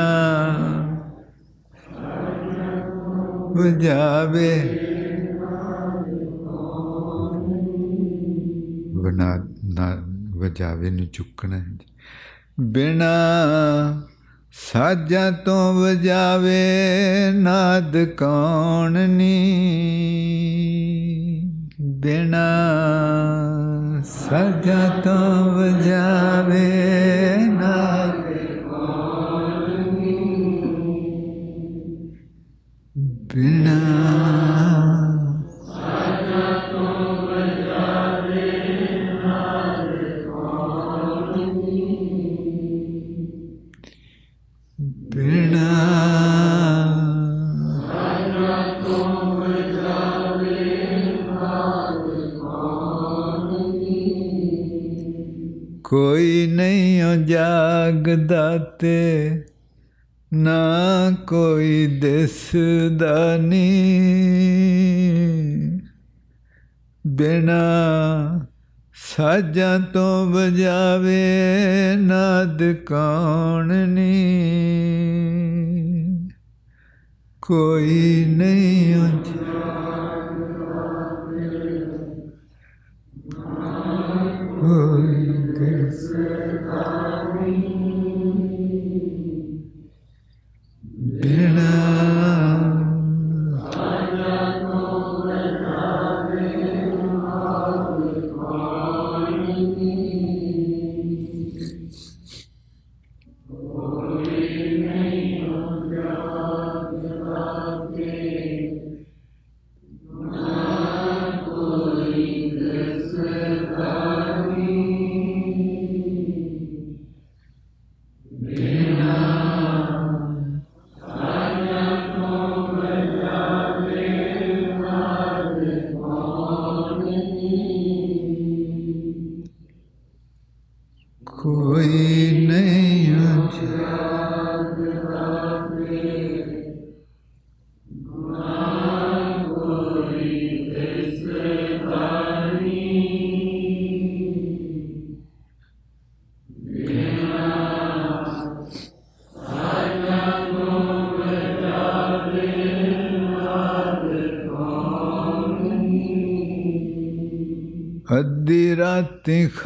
ਵਜਾਵੇ 3.56 4.50
ਬਣਾ 8.94 9.48
ਨਾ 9.64 10.02
ਵਜਾਵੇ 10.36 10.90
ਨੂੰ 10.90 11.06
ਚੁੱਕਣਾ। 11.06 11.58
ਹੈ 11.58 11.64
ਬਿਨਾ 12.60 13.12
ਸਾਜਾਂ 14.52 15.32
ਤੋਂ 15.32 15.74
ਵਜਾਵੇ 15.74 16.62
ਨਾਦ 17.32 18.04
ਕੌਣ 18.04 19.08
ਨੀ? 19.08 19.34
ਬਿਨਾ 21.80 22.46
ਸਾਜਾਂ 24.04 25.02
ਤੋਂ 25.02 25.44
ਵਜਾਵੇ 25.44 26.66
ਨਾਦ 27.48 28.28
ਬਿਨਾ 33.26 33.34
ਬਿਨਾ 33.34 34.57
ਕੋਈ 56.38 56.46
ਨਹੀਂ 56.46 57.02
ਓ 57.02 57.14
ਜਾਗਦਾ 57.14 58.58
ਤੇ 58.58 59.44
ਨਾ 60.32 61.10
ਕੋਈ 61.26 61.86
ਦਿਸਦਾ 61.86 63.36
ਨੀ। 63.36 63.70
ਬਿਨਾ 67.06 67.60
ਸਾਜਾਂ 68.94 69.80
ਤੋਂ 69.80 70.26
ਵਜਾਵੇ 70.26 71.26
ਨਾਦ 71.96 72.72
ਕੌਣ 72.72 73.88
ਨੀ। 73.88 74.24
ਕੋਈ 77.42 78.24
ਨਹੀਂ 78.28 78.96
ਓ 78.96 79.08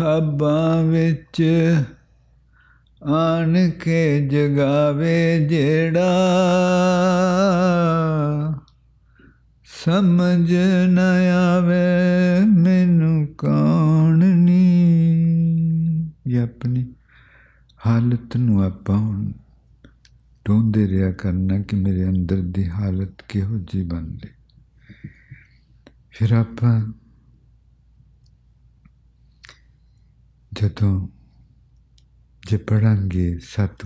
ਰਾਤੀ 0.00 0.36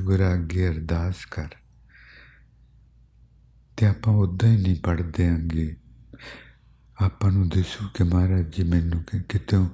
ਸਤਿਗੁਰ 0.07 0.35
ਅੱਗੇ 0.35 0.69
ਅਰਦਾਸ 0.69 1.25
ਕਰ। 1.25 1.49
ਤੇ 3.77 3.87
ਆਪਾਂ 3.87 4.13
ਉਦਾਂ 4.13 4.49
ਹੀ 4.49 4.63
ਨਹੀਂ 4.63 4.77
ਪੜਦੇ 4.83 5.29
ਆਂਗੇ 5.29 5.77
ਆਪਾਂ 7.03 7.33
ਨੂੰ 7.33 7.49
ਦਿਸੂ 7.49 7.89
ਕਿ 7.95 8.05
ਮਹਾਰਾਜ 8.05 8.57
ਜੀ 8.57 8.63
ਮੈਨੂੰ 8.63 9.03
ਕਿ, 9.03 9.23
ਕਿਤੋਂ 9.29 9.69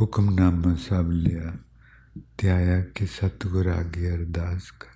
ਹੁਕਮਨਾਮਾ 0.00 0.74
ਸਭ 0.74 1.04
ਲਿਆ 1.10 1.56
ਤੇ 2.38 2.50
ਆਇਆ 2.50 2.84
ਕਿ 2.84 3.06
ਸਤਿਗੁਰ 3.06 3.80
ਅੱਗੇ 3.80 4.10
ਅਰਦਾਸ 4.10 4.70
ਕਰ। 4.70 4.86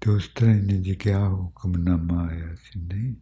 ਤੇ 0.00 0.10
ਉਸ 0.10 0.28
ਤਰ੍ਹਾਂ 0.28 0.54
ਹੀ 0.54 0.60
ਨਹੀਂ 0.60 0.82
ਜੀ 0.82 0.94
ਕਿਹਾ 0.94 1.28
ਹੁਕਮਨਾਮਾ 1.28 2.28
ਆਇਆ 2.28 2.54
ਸੀ? 2.54 2.80
ਨਹੀਂ। 2.80 3.14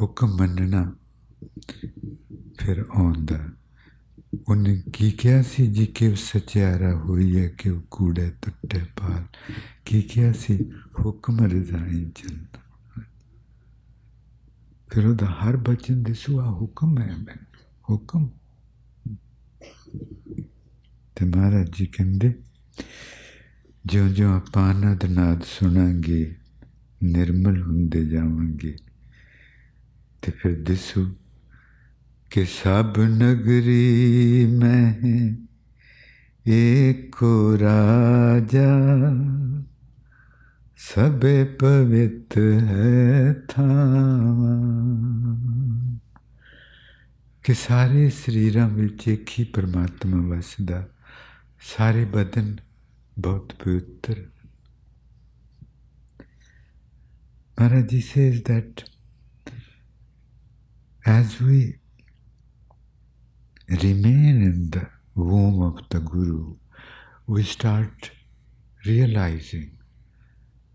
ਹੁਕਮ 0.00 0.36
ਮੰਨਣਾ 0.36 0.96
ਫਿਰ 2.58 2.84
ਆਉਂਦਾ। 2.96 3.48
ਉਹਨੇ 4.48 4.82
ਕੀ 4.92 5.10
ਕਿਹਾ 5.10 5.42
ਸੀ 5.42 5.66
ਜੀ 5.66 5.86
ਕਿ 5.86 6.08
ਉਹ 6.08 6.14
ਸਚਿਆਰਾ 6.14 6.94
ਹੋਈ 6.94 7.36
ਹੈ 7.36 7.48
ਕਿ 7.48 7.70
ਉਹ 7.70 7.80
ਕੂੜੇ 7.90 8.30
ਟੁੱਟੇ 8.42 8.78
ਪਾਲ 8.78 9.24
ਕੀ 9.84 10.02
ਕਿਹਾ 10.02 10.32
ਸੀ 10.32 10.58
ਹੁਕਮ 11.00 11.44
ਰਜ਼ਾਈ 11.44 12.04
ਚੱਲਦਾ 12.14 12.60
ਫਿਰ 14.88 15.06
ਉਹਦਾ 15.06 15.26
ਹਰ 15.26 15.56
ਬਚਨ 15.56 16.02
ਦਿਸੂਆ 16.02 16.50
ਹੁਕਮ 16.50 16.98
ਹੈ 16.98 17.16
ਮੈਂ 17.16 17.36
ਹੁਕਮ 17.90 18.28
ਤੇ 21.16 21.24
ਮਹਾਰਾਜ 21.24 21.70
ਜੀ 21.76 21.86
ਕਹਿੰਦੇ 21.86 22.32
ਜਿਉਂ 23.86 24.08
ਜਿਉਂ 24.08 24.34
ਆਪਾਂ 24.34 24.62
ਆਨੰਦ 24.62 25.04
ਨਾਦ 25.04 25.42
ਸੁਣਾਂਗੇ 25.42 26.34
ਨਿਰਮਲ 27.02 27.62
ਹੁੰਦੇ 27.62 28.04
ਜਾਵਾਂਗੇ 28.04 28.76
ਤੇ 30.22 30.32
ਫਿਰ 30.32 30.62
ਦਿਸੂ 30.62 31.14
ਕਿ 32.30 32.44
ਸਭ 32.44 32.98
ਨਗਰੀ 32.98 34.46
ਮੈਂ 34.46 34.94
ਏਕੋ 36.48 37.58
ਰਾਜਾ। 37.58 38.68
ਸਭੇ 40.76 41.44
ਪਵਿੱਤ 41.44 42.38
ਹੈ 42.38 43.34
ਥਾਵਾ। 43.48 44.62
ਕਿ 47.42 47.54
ਸਾਰੇ 47.54 48.10
ਸਰੀਰਾਂ 48.10 48.68
ਵਿੱਚ 48.68 49.08
ਇੱਕ 49.08 49.30
ਹੀ 49.38 49.44
ਪਰਮਾਤਮਾ 49.44 50.36
ਵਸਦਾ। 50.36 50.88
ਸਾਰੇ 51.76 52.04
ਬਦਨ 52.04 52.56
ਬਹੁਤ 53.18 53.52
ਪਵਿੱਤਰ। 53.64 54.24
Maharaj 57.60 57.88
ji 57.88 58.00
says 58.00 58.44
that 58.44 58.80
as 61.06 61.30
we 61.42 61.74
remain 63.68 64.42
in 64.42 64.70
the 64.70 64.88
womb 65.14 65.62
of 65.62 65.88
the 65.88 66.00
Guru, 66.00 66.56
we 67.26 67.42
start 67.42 68.10
realizing 68.84 69.78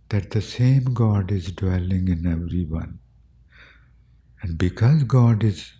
that 0.09 0.31
the 0.31 0.41
same 0.41 0.93
God 0.93 1.31
is 1.31 1.51
dwelling 1.51 2.07
in 2.07 2.25
everyone. 2.25 2.99
And 4.41 4.57
because 4.57 5.03
God 5.03 5.43
is 5.43 5.73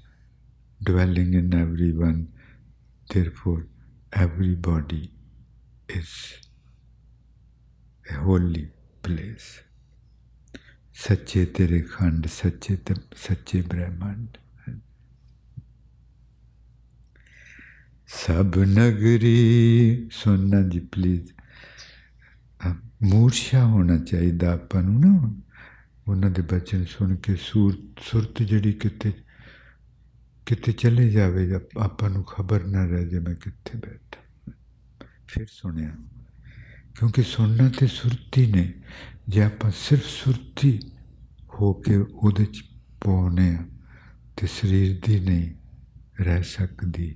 dwelling 0.84 1.34
in 1.34 1.54
everyone, 1.54 2.32
therefore 3.10 3.68
everybody 4.14 5.12
is 5.88 6.38
a 8.10 8.14
holy 8.14 8.70
place. 9.02 9.62
Sachetere 10.94 11.88
Khand, 11.90 12.30
Sache, 12.30 12.78
sachet 13.16 13.68
Brahmand. 13.68 14.38
ਸਭ 18.10 18.58
ਨਗਰੀ 18.58 20.10
ਸੁਣਨਾ 20.12 20.62
ਜੀ 20.70 20.80
please 20.80 21.32
ਮੂਰਛਾ 23.04 23.66
ਹੋਣਾ 23.66 23.98
ਚਾਹੀਦਾ 23.98 24.54
ਆਪਾਂ 24.54 24.84
ਨੂੰ 24.84 25.00
ਨਾ 25.00 25.42
ਉਹਨਾਂ 26.08 26.30
ਦੇ 26.30 26.42
ਬਚਨ 26.42 26.86
ਸੁਣ 26.86 27.16
ਕੇ 27.16 27.36
ਸੂਰ 27.36 27.80
ਸੁਰਤ 28.02 28.42
ਜਿਹੜੀ 28.42 28.74
ਕਿਤੇ 28.74 29.14
ਕਿਤੇ 30.46 30.72
ਚਲੇ 30.72 31.10
ਜਾਵੇ, 31.10 31.54
ਆਪਾਂ 31.78 32.10
ਨੂੰ 32.10 32.24
ਖਬਰ 32.24 32.64
ਨਾ 32.64 32.86
ਰਹਿ 32.86 33.06
ਜੇ 33.06 33.20
ਮੈਂ 33.20 33.36
ਕਿੱਥੇ 33.36 33.78
ਬੈਠਾ। 33.78 34.52
ਫਿਰ 35.28 35.46
ਸੁਣਿਆ। 35.50 35.96
ਕਿਉਂਕਿ 37.00 37.24
ਸੁਣਨਾ 37.24 37.70
ਤੇ 37.70 37.88
ਸੁਰਤੀ 37.88 38.52
ਨੇ। 38.52 38.74
ਜੇ 39.28 39.44
ਆਪਾਂ 39.44 39.72
ਸਿਰਫ 39.76 40.04
ਸੁਰਤੀ 40.06 40.80
ਹੋ 41.54 41.74
ਕੇ 41.74 41.96
ਉਹਦੇ 41.98 42.46
ਚ 42.46 42.64
ਪਾਉਨੇ 43.06 43.56
ਆ 43.56 43.66
ਤੇ 44.38 44.48
ਸਰੀਰ 44.48 45.00
ਦੀ 45.06 45.20
ਨਹੀਂ 45.20 45.52
ਰਹਿ 46.24 46.44
ਸਕਦੀ। 46.44 47.16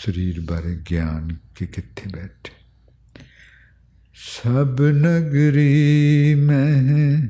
ਸਰੀਰ 0.00 0.40
ਬਾਰੇ 0.40 0.74
ਗਿਆਨ 0.90 1.36
ਕਿ 1.54 1.66
ਕਿੱਥੇ 1.66 2.10
ਬੈਠੇ 2.14 2.52
ਸਭ 4.14 4.80
ਨਗਰੀ 4.80 6.34
ਮੈਂ 6.34 7.28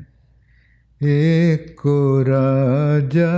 ਏਕੋ 1.01 2.25
ਰਾਜਾ 2.25 3.31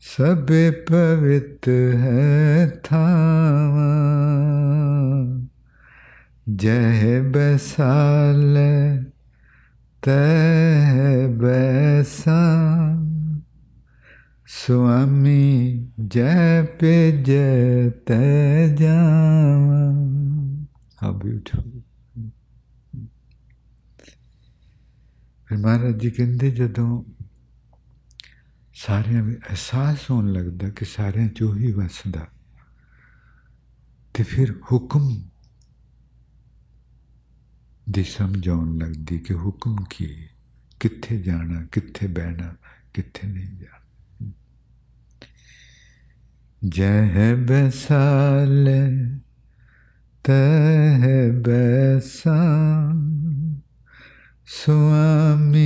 ਸਭੇ 0.00 0.70
ਪਵਿੱਤ 0.70 1.68
ਹੈ 1.94 2.66
ਥਾਵਾ 2.84 3.90
ਜਹ 6.48 7.22
ਬਸਾਲੇ 10.06 11.26
ਤੈ 11.26 11.26
ਬੈਸਾ 11.26 12.36
ਸੁਆਮੀ 14.46 15.90
ਜੈ 16.06 16.62
ਭੇਜੈ 16.62 17.90
ਤੈ 18.06 18.68
ਜਾਵਾਂ। 18.68 19.92
ਹਾਊ 21.02 21.12
ਬਿਊਟੀਫੁਲ 21.18 21.80
ਫਿਰ 25.46 25.58
ਮਹਾਰਾਜ 25.58 26.00
ਜੀ 26.00 26.10
ਕਹਿੰਦੇ 26.10 26.50
ਜਦੋਂ 26.50 27.04
ਸਾਰਿਆਂ 28.74 29.22
ਨੂੰ 29.22 29.34
ਅਹਿਸਾਸ 29.34 30.10
ਹੋਣ 30.10 30.32
ਲੱਗਦਾ 30.32 30.68
ਕਿ 30.68 30.84
ਸਾਰਿਆਂ 30.84 31.28
'ਚ 31.28 31.42
ਉਹੀ 31.42 31.72
ਵਸਦਾ, 31.72 32.26
ਤੇ 34.14 34.22
ਫਿਰ 34.22 34.52
ਹੁਕਮ 34.72 35.24
ਦੀ 37.90 38.04
ਸਮਝ 38.04 38.48
ਆਉਣ 38.48 38.78
ਲੱਗਦੀ 38.78 39.18
ਕਿ 39.18 39.34
ਹੁਕਮ 39.34 39.76
ਕੀ 39.90 40.08
ਕਿੱਥੇ 40.80 41.22
ਜਾਣਾ, 41.22 41.66
ਕਿੱਥੇ 41.72 42.06
ਬਹਿਣਾ, 42.06 42.54
ਕਿੱਥੇ 42.94 43.28
ਨਹੀਂ 43.28 43.46
ਜਾਣਾ। 43.46 44.30
ਜਹ 46.68 47.36
ਬਸਾਲ 47.36 48.68
ਤਹ 50.24 51.32
ਬਸਾ 51.32 52.62
ਸੁਆਮੀ 54.46 55.64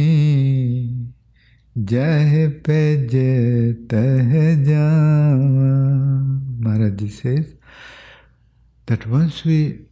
ਜਹ 1.85 2.49
ਪਜ 2.49 3.17
ਤਹ 3.89 4.65
ਜਾਵਾ। 4.65 5.89
ਮਹਾਰਾਜ 6.61 7.03
ji 7.03 7.09
says 7.09 7.45
that 8.91 9.07
once 9.09 9.51
we 9.51 9.88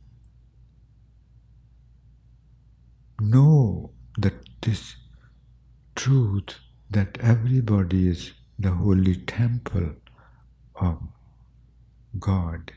know 3.19 3.91
that 4.17 4.33
this 4.61 4.95
truth 5.95 6.55
that 6.89 7.17
everybody 7.21 8.07
is 8.07 8.33
the 8.59 8.71
holy 8.71 9.15
temple 9.15 9.91
of 10.75 10.97
God, 12.19 12.73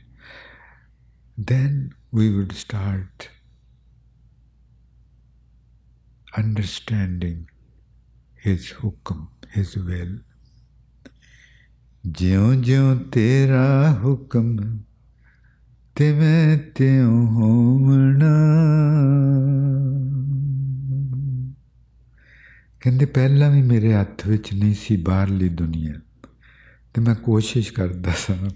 then 1.37 1.95
we 2.13 2.31
would 2.37 2.53
start 2.53 3.29
understanding 6.37 7.49
His 8.35 8.73
hukum, 8.83 9.29
His 9.51 9.77
will. 9.77 10.15
ਜਿਉਂ 12.07 12.55
ਜਿਉਂ 12.55 12.97
ਤੇਰਾ 12.97 13.93
ਹੁਕਮ 14.03 14.57
ਤੇ 15.96 16.14
ਮੈਂ 16.14 16.58
ਤਿਉ 16.76 17.26
ਹੋਵਣਾ। 17.26 18.28
ਕਹਿੰਦੇ 22.80 23.06
ਪਹਿਲਾਂ 23.06 23.52
ਵੀ 23.52 23.62
ਮੇਰੇ 23.62 23.94
ਹੱਥ 23.94 24.28
ਵਿੱਚ 24.28 24.54
ਨਹੀਂ 24.54 24.76
ਸੀ 24.76 24.98
ਬਾਹਰਲੀ 24.98 25.50
ਦੁਨੀਆ। 25.50 25.94
ਤੇ 26.94 27.02
ਮੈਂ 27.02 27.16
ਕੋਸ਼ਿਸ਼ 27.16 27.74
ਕਰਦਾ 27.74 28.12
ਸਾਂ 28.18 28.50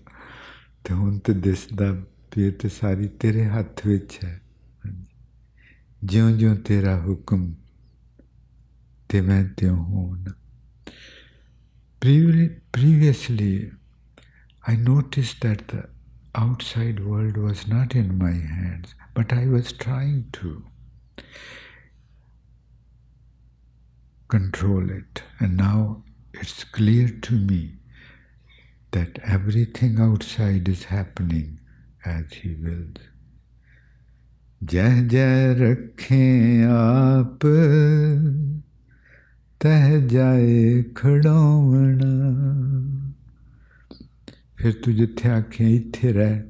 ਤੇ 0.84 0.94
ਹੁਣ 0.94 1.18
ਤੇ 1.18 1.34
ਦਿਸਦਾ 1.34 1.92
ਵੀ 2.38 2.52
ਤੇ 2.52 2.70
ਸਾਰੀ 2.70 3.08
ਤੇਰੇ 3.08 3.46
ਹੱਥ 3.46 3.88
ਵਿੱਚ 3.88 4.20
ਹੈ। 4.24 4.42
ਜਿਉਂ 6.04 6.32
ਜਿਉਂ 6.32 6.56
ਤੇਰਾ 6.56 7.02
ਹੁਕਮ 7.02 7.54
ਤੇ 9.10 9.22
ਮੈਂ 9.22 9.46
ਤਿਉ 9.46 9.76
ਹੋਣ। 9.76 10.24
Previously, 12.80 13.60
I 14.74 14.78
noticed 14.90 15.50
that 15.50 15.62
the 15.76 15.93
outside 16.36 17.06
world 17.06 17.38
was 17.38 17.68
not 17.68 17.96
in 17.96 18.18
my 18.18 18.32
hands, 18.32 18.96
but 19.14 19.32
I 19.32 19.46
was 19.46 19.72
trying 19.72 20.26
to 20.34 20.64
control 24.28 24.90
it. 24.90 25.24
And 25.40 25.58
now 25.58 26.04
it's 26.34 26.64
clear 26.64 27.08
to 27.08 27.34
me 27.34 27.74
that 28.92 29.20
everything 29.24 30.00
outside 30.00 30.68
is 30.68 30.86
happening 30.86 31.60
as 32.06 32.34
He 32.34 32.56
wills. 32.56 33.10
जय 34.64 35.02
जय 35.12 35.54
रखें 35.60 36.64
आप 36.72 37.40
तह 39.62 40.00
जाए 40.08 40.84
खड़ोवना 40.98 42.12
ਫਿਰ 44.64 44.72
ਤੂੰ 44.72 44.95
ਜਿੱਥੇ 44.95 45.30
ਆਖੇ 45.30 45.76
ਇੱਥੇ 45.76 46.14
ਰਹਿ, 46.14 46.41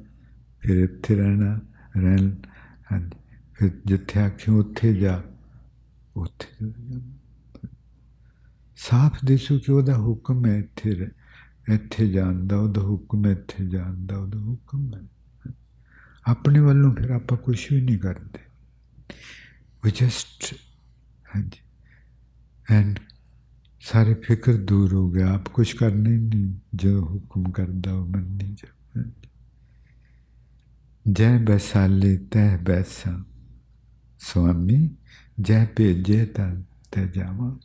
ਫਿਰ 0.60 0.76
ਇੱਥੇ 0.76 1.14
ਰਹਿਣਾ, 1.14 1.60
ਰਹਿਣ, 1.96 2.30
ਹਾਂਜੀ। 2.92 3.36
ਫਿਰ 3.54 3.70
ਜਿੱਥੇ 3.86 4.20
ਆਖੇ 4.20 4.52
ਉੱਥੇ 4.52 4.94
ਜਾ, 4.94 5.22
ਉੱਥੇ 6.16 6.72
ਸਾਫ਼ 8.76 9.24
ਦਿਸੂ 9.24 9.58
ਕਿ 9.58 9.72
ਉਹਦਾ 9.72 9.98
ਹੁਕਮ 9.98 10.46
ਹੈ 10.46 10.56
ਇੱਥੇ 10.56 10.94
ਰਹਿ- 10.94 11.74
ਇੱਥੇ 11.74 12.08
ਜਾਣ 12.08 12.46
ਦਾ, 12.46 12.56
ਉਹਦਾ 12.56 12.80
ਹੁਕਮ 12.80 13.26
ਹੈ 13.26 13.30
ਇੱਥੇ 13.30 13.66
ਜਾਣ 13.66 14.06
ਦਾ, 14.06 14.16
ਉਹਦਾ 14.16 14.38
ਹੁਕਮ 14.38 14.90
ਹੈ। 14.94 15.02
ਆਪਣੇ 16.26 16.60
ਵੱਲੋਂ 16.60 16.94
ਫਿਰ 16.94 17.10
ਆਪਾਂ 17.10 17.38
ਕੁਝ 17.38 17.72
ਵੀ 17.72 17.80
ਨਹੀਂ 17.80 17.98
ਕਰਦੇ। 17.98 18.38
ਵੀ 19.84 19.90
ਜਸਟ 19.90 20.54
ਹਾਂਜੀ। 21.36 21.58
ਐਂਡ 22.70 22.98
ਸਾਰੇ 23.84 24.14
ਫਿਕਰ 24.14 24.52
ਦੂਰ 24.52 24.92
ਹੋ 24.92 25.10
ਗਿਆ 25.10 25.32
ਆਪ 25.34 25.48
ਕੁਝ 25.48 25.72
ਕਰਨਾ 25.72 26.10
ਹੀ 26.10 26.16
ਨਹੀਂ 26.16 26.54
ਜੋ 26.74 27.00
ਹੁਕਮ 27.00 27.50
ਕਰਦਾ 27.50 27.92
ਉਹ 27.92 28.06
ਮੰਨੀ 28.06 28.54
ਜਾ 28.54 29.02
ਜੈ 31.12 31.38
ਬਸਾਲੇ 31.38 32.16
ਤੈ 32.30 32.56
ਬੈਸਾ 32.56 33.24
ਸੁਆਮੀ 34.18 34.96
ਜੈ 35.40 35.64
ਭੇਜੇ 35.76 36.24
ਤਾਂ 36.26 36.50
ਤੇ 36.92 37.06
ਜਾਵਾਂ 37.08 37.58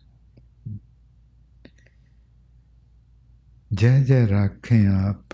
ਜੈ 3.74 4.04
ਜੈ 4.04 4.28
ਰਾਖੇ 4.28 4.86
ਆਪ 4.88 5.34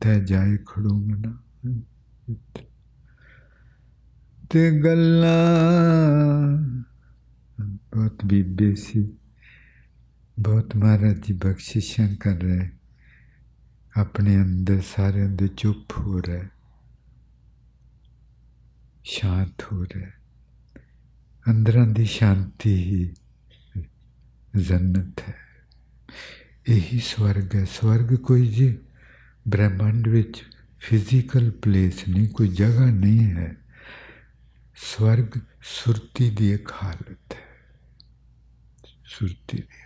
ਤੈ 0.00 0.18
ਜਾਏ 0.20 0.56
ਖੜੂੰਗਣਾ 0.66 1.36
ਤੇ 4.50 4.70
ਗੱਲਾਂ 4.84 6.56
ਬਹੁਤ 7.94 8.24
ਬੀਬੇ 8.24 8.74
ਸੀ 8.74 9.16
ਬਹੁਤ 10.40 10.76
ਮਹਾਰਾਜ 10.76 11.26
ਜੀ 11.26 11.32
ਬਖਸ਼ਿਸ਼ਾਂ 11.32 12.16
ਕਰ 12.16 12.30
ਰਹੇ 12.30 12.70
ਆਪਣੇ 13.96 14.36
ਅੰਦਰ 14.36 14.80
ਸਾਰਿਆਂ 14.96 15.28
ਦੇ 15.28 15.48
ਚੁੱਪ 15.48 15.98
ਹੋ 15.98 16.22
ਰਿਹਾ 16.22 16.44
ਸ਼ਾਂਤ 19.04 19.64
ਹੋ 19.72 19.84
ਰਿਹਾ 19.84 20.10
ਅੰਦਰਾਂ 21.50 21.86
ਦੀ 21.86 22.04
ਸ਼ਾਂਤੀ 22.04 22.74
ਹੀ 22.74 23.14
ਜੰਨਤ 24.56 25.20
ਹੈ। 25.28 25.34
ਇਹੀ 26.68 26.98
ਸਵਰਗ 26.98 27.54
ਹੈ। 27.54 27.64
ਸਵਰਗ 27.64 28.14
ਕੋਈ 28.14 28.46
ਜੀ 28.46 28.78
ਬ੍ਰਹਿਮੰਡ 29.48 30.08
ਵਿੱਚ 30.08 30.44
ਫਿਜ਼ੀਕਲ 30.78 31.50
ਪਲੇਸ 31.50 32.08
ਨਹੀਂ, 32.08 32.28
ਕੋਈ 32.28 32.48
ਜਗ੍ਹਾ 32.48 32.86
ਨਹੀਂ 32.86 33.30
ਹੈ। 33.30 33.56
ਸਵਰਗ 34.76 35.38
ਸੁਰਤੀ 35.62 36.30
ਦੀ 36.30 36.52
ਇੱਕ 36.52 36.70
ਹਾਲਤ 36.82 37.32
ਹੈ। 37.32 37.70
ਸੁਰਤੀ 39.04 39.58
ਦੀ 39.58 39.81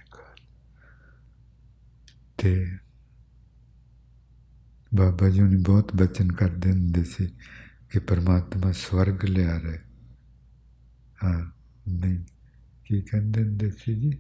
ਤੇ 2.39 2.77
ਬਾਬਾ 4.95 5.29
ਜੀ 5.29 5.41
ਨੇ 5.41 5.57
ਬਹੁਤ 5.57 5.97
ਬਚਨ 5.97 6.33
ਕਰਦੇ 6.33 6.71
ਹੁੰਦੇ 6.71 7.05
ਸੀ 7.05 7.27
ਕਿ 7.91 7.99
ਪਰਮਾਤਮਾ 7.99 8.73
ਸਵਰਗ 8.73 9.25
ਲਿਆ 9.25 9.61
ਰਿਹਾ 9.61 9.83
ਹਾਂ 11.25 11.51
ਨਹੀਂ 11.91 12.25
ਕੀ 12.85 13.03
ਕਹਿੰਦੇ 13.03 13.43
ਹੁੰਦੇ 13.43 13.71
ਸੀ 13.71 13.95
ਜੀ 13.95 14.19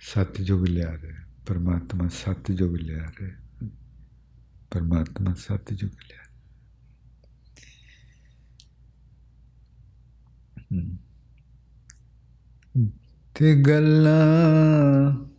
ਸਤਜੁਗ 0.00 0.64
ਲਿਆ 0.64 0.98
ਰਿਹਾ 1.02 1.22
ਪਰਮਾਤਮਾ 1.46 2.08
ਸਤਜੁਗ 2.08 2.76
ਲਿਆ 2.76 3.12
ਰਿਹਾ 3.20 3.68
ਪਰਮਾਤਮਾ 4.70 5.34
ਸਤਜੁਗ 5.34 5.90
ਲਿਆ 5.90 6.22
ਤੇ 13.34 13.54
ਗੱਲਾਂ 13.62 15.33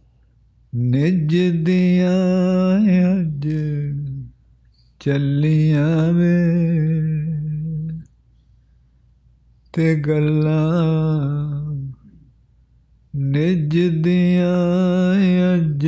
ਨਿਜ 0.77 1.35
ਦੀਆਂ 1.63 2.11
ਅੱਜ 3.11 3.47
ਚੱਲੀਆਂ 4.99 6.13
ਵੇ 6.13 6.37
ਤੇ 9.73 9.95
ਗੱਲਾਂ 9.95 11.73
ਨਿਜ 13.15 13.79
ਦੀਆਂ 14.03 15.55
ਅੱਜ 15.55 15.87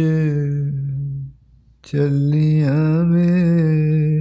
ਚੱਲੀਆਂ 1.83 3.03
ਵੇ। 3.03 4.16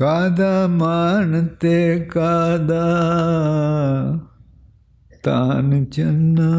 ਕਾਦਾ 0.00 0.66
ਮਾਨ 0.66 1.46
ਤੇ 1.60 1.98
ਕਾਦਾ 2.10 2.84
ਤਾਨ 5.22 5.84
ਚੰਨਾ 5.84 6.52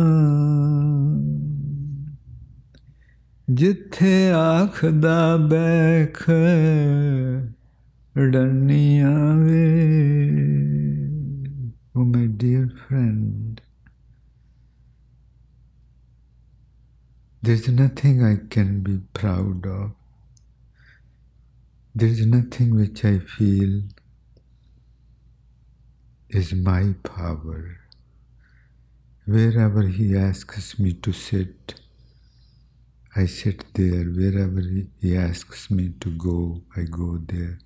ਜਿੱਥੇ 3.48 4.12
ਆਖਦਾ 4.32 5.38
ਬੈਖ 5.38 6.24
ਡੰਨੀਆਂ 8.16 9.36
ਵੇ 9.38 9.66
ਓ 11.96 12.04
my 12.04 12.28
dear 12.28 12.68
friend 12.68 13.60
There's 17.44 17.68
nothing 17.70 18.20
I 18.24 18.36
can 18.52 18.84
be 18.84 19.00
proud 19.14 19.66
of. 19.66 20.01
There 21.94 22.08
is 22.08 22.26
nothing 22.26 22.78
which 22.78 23.04
I 23.04 23.20
feel 23.20 23.82
is 26.30 26.54
my 26.54 26.96
power. 27.04 27.80
Wherever 29.26 29.82
He 29.88 30.16
asks 30.16 30.80
me 30.80 30.94
to 30.94 31.12
sit, 31.12 31.82
I 33.14 33.26
sit 33.26 33.66
there. 33.74 34.06
Wherever 34.06 34.62
He 35.02 35.18
asks 35.18 35.70
me 35.70 35.90
to 36.00 36.12
go, 36.12 36.62
I 36.78 36.84
go 36.84 37.20
there. 37.28 37.60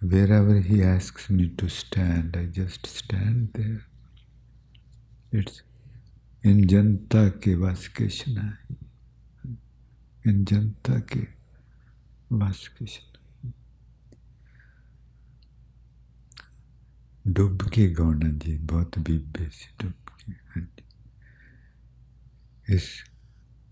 Wherever 0.00 0.60
He 0.60 0.80
asks 0.84 1.28
me 1.28 1.48
to 1.58 1.68
stand, 1.68 2.36
I 2.38 2.44
just 2.44 2.86
stand 2.86 3.48
there. 3.54 3.86
It's 5.32 5.62
in 6.44 6.68
janta 6.68 7.30
ke 7.32 7.58
kish 7.92 8.22
nahi. 8.26 8.76
In 10.24 10.44
janta 10.44 11.00
ke 11.00 11.26
vas 12.30 12.68
kish 12.68 13.00
ਡੁੱਬ 17.28 17.58
ਕੇ 17.58 17.90
ਗਾਉਣਾ 17.90 18.30
ਜੀ 18.38 18.58
ਬਹੁਤ 18.58 18.98
ਬੀਬੇ 18.98 19.44
ਸੀ, 19.44 19.68
ਡੁੱਬ 19.82 20.10
ਕੇ, 20.18 20.32
ਹਾਂਜੀ। 20.32 20.82
ਇਸ 22.68 22.88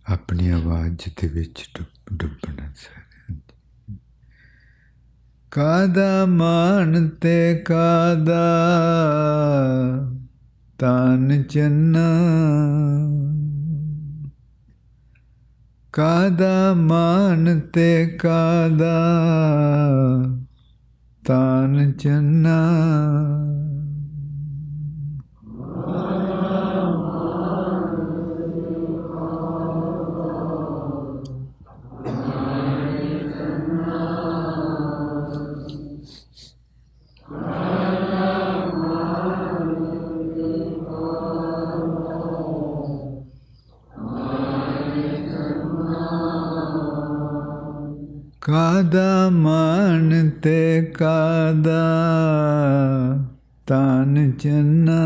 ਆਪਣੀ 0.06 0.48
ਆਵਾਜ਼ 0.48 0.96
ਦੇ 1.22 1.28
ਵਿੱਚ 1.28 1.70
ਡੁੱਬ, 1.78 2.16
ਡੁੱਬਣਾ 2.16 2.66
ਸਾਰੇ 2.66 3.10
ਕਾਦਾ 5.50 6.26
ਮਾਨ 6.26 7.08
ਤੇ 7.08 7.58
ਕਾਦਾ 7.58 8.40
ਤਾਨ 10.78 11.42
ਚੰਨਾ। 11.42 12.08
ਕਾਦਾ 15.92 16.74
ਮਾਨ 16.74 17.60
ਤੇ 17.60 18.06
ਕਾਦਾ 18.06 18.94
ਤਾਨ 21.24 21.92
ਚੰਨਾ 21.92 22.58
ਕਾਦਾ 48.90 49.30
ਮਾਨ 49.30 50.30
ਤੇ 50.42 50.82
ਕਾਦਾ 50.98 51.82
ਤਾਨ 53.66 54.30
ਚੰਨਾ 54.30 54.98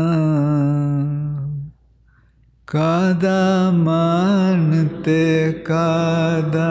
ਕਾਦਾ 2.67 3.71
ਮਾਨ 3.73 4.87
ਤੇ 5.03 5.51
ਕਾਦਾ 5.65 6.69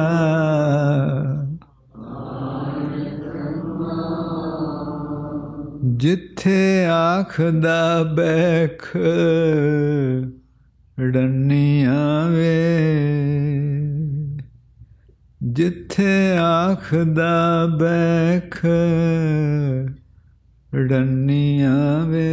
ਜਿੱਥੇ 5.84 6.86
ਆਖਦਾ 6.86 8.02
ਬੈਖ 8.16 8.96
ਰੰਨੀਆਂ 11.00 12.30
ਵੇ। 12.30 13.13
ਜਿੱਥੇ 15.54 16.36
ਆਖਦਾ 16.38 17.66
ਬੈਖ 17.80 18.66
ਰੰਨੀਆਂ 20.74 22.06
ਵੇ। 22.06 22.30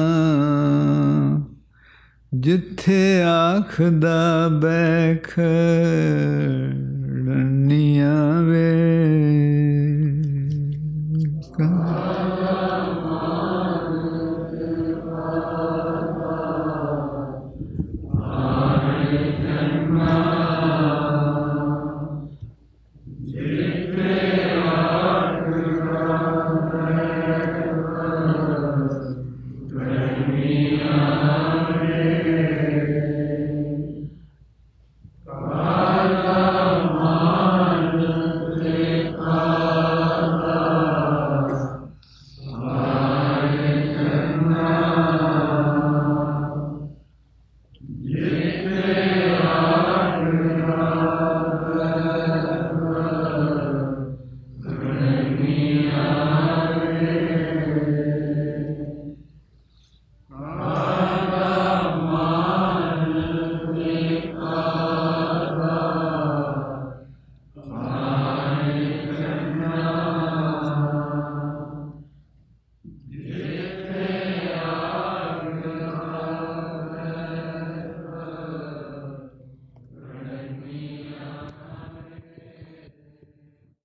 ਜਿੱਥੇ 2.33 3.23
ਆਖਦਾ 3.23 4.47
ਬੈਖ 4.51 5.39
ਰੰਨੀਆਂ 5.39 6.83
ਵੇ 6.83 6.86